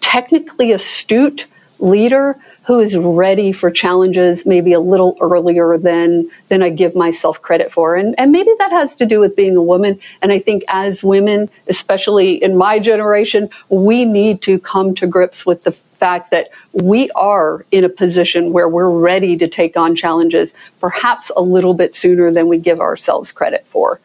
[0.00, 1.46] technically astute
[1.78, 2.38] leader
[2.68, 7.72] who is ready for challenges maybe a little earlier than than I give myself credit
[7.72, 7.96] for.
[7.96, 10.00] And and maybe that has to do with being a woman.
[10.20, 15.46] And I think as women, especially in my generation, we need to come to grips
[15.46, 19.96] with the fact that we are in a position where we're ready to take on
[19.96, 23.98] challenges perhaps a little bit sooner than we give ourselves credit for.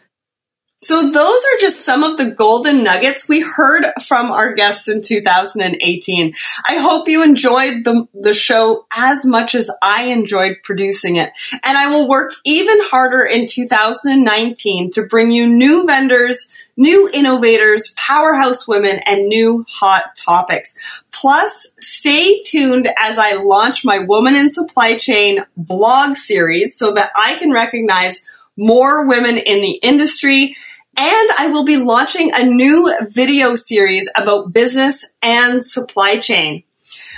[0.83, 5.01] So those are just some of the golden nuggets we heard from our guests in
[5.01, 6.33] 2018.
[6.67, 11.31] I hope you enjoyed the, the show as much as I enjoyed producing it.
[11.63, 17.93] And I will work even harder in 2019 to bring you new vendors, new innovators,
[17.95, 20.75] powerhouse women, and new hot topics.
[21.13, 27.13] Plus, stay tuned as I launch my Woman in Supply Chain blog series so that
[27.15, 28.21] I can recognize
[28.57, 30.55] more women in the industry
[30.95, 36.63] and I will be launching a new video series about business and supply chain.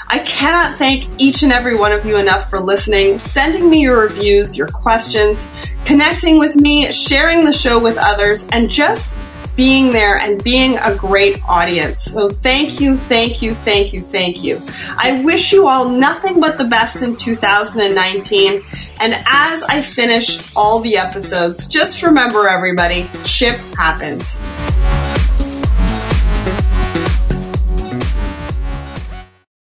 [0.07, 4.01] I cannot thank each and every one of you enough for listening, sending me your
[4.01, 5.49] reviews, your questions,
[5.83, 9.19] connecting with me, sharing the show with others, and just
[9.55, 12.01] being there and being a great audience.
[12.03, 14.61] So thank you, thank you, thank you, thank you.
[14.97, 18.61] I wish you all nothing but the best in 2019.
[18.99, 24.39] And as I finish all the episodes, just remember everybody, ship happens.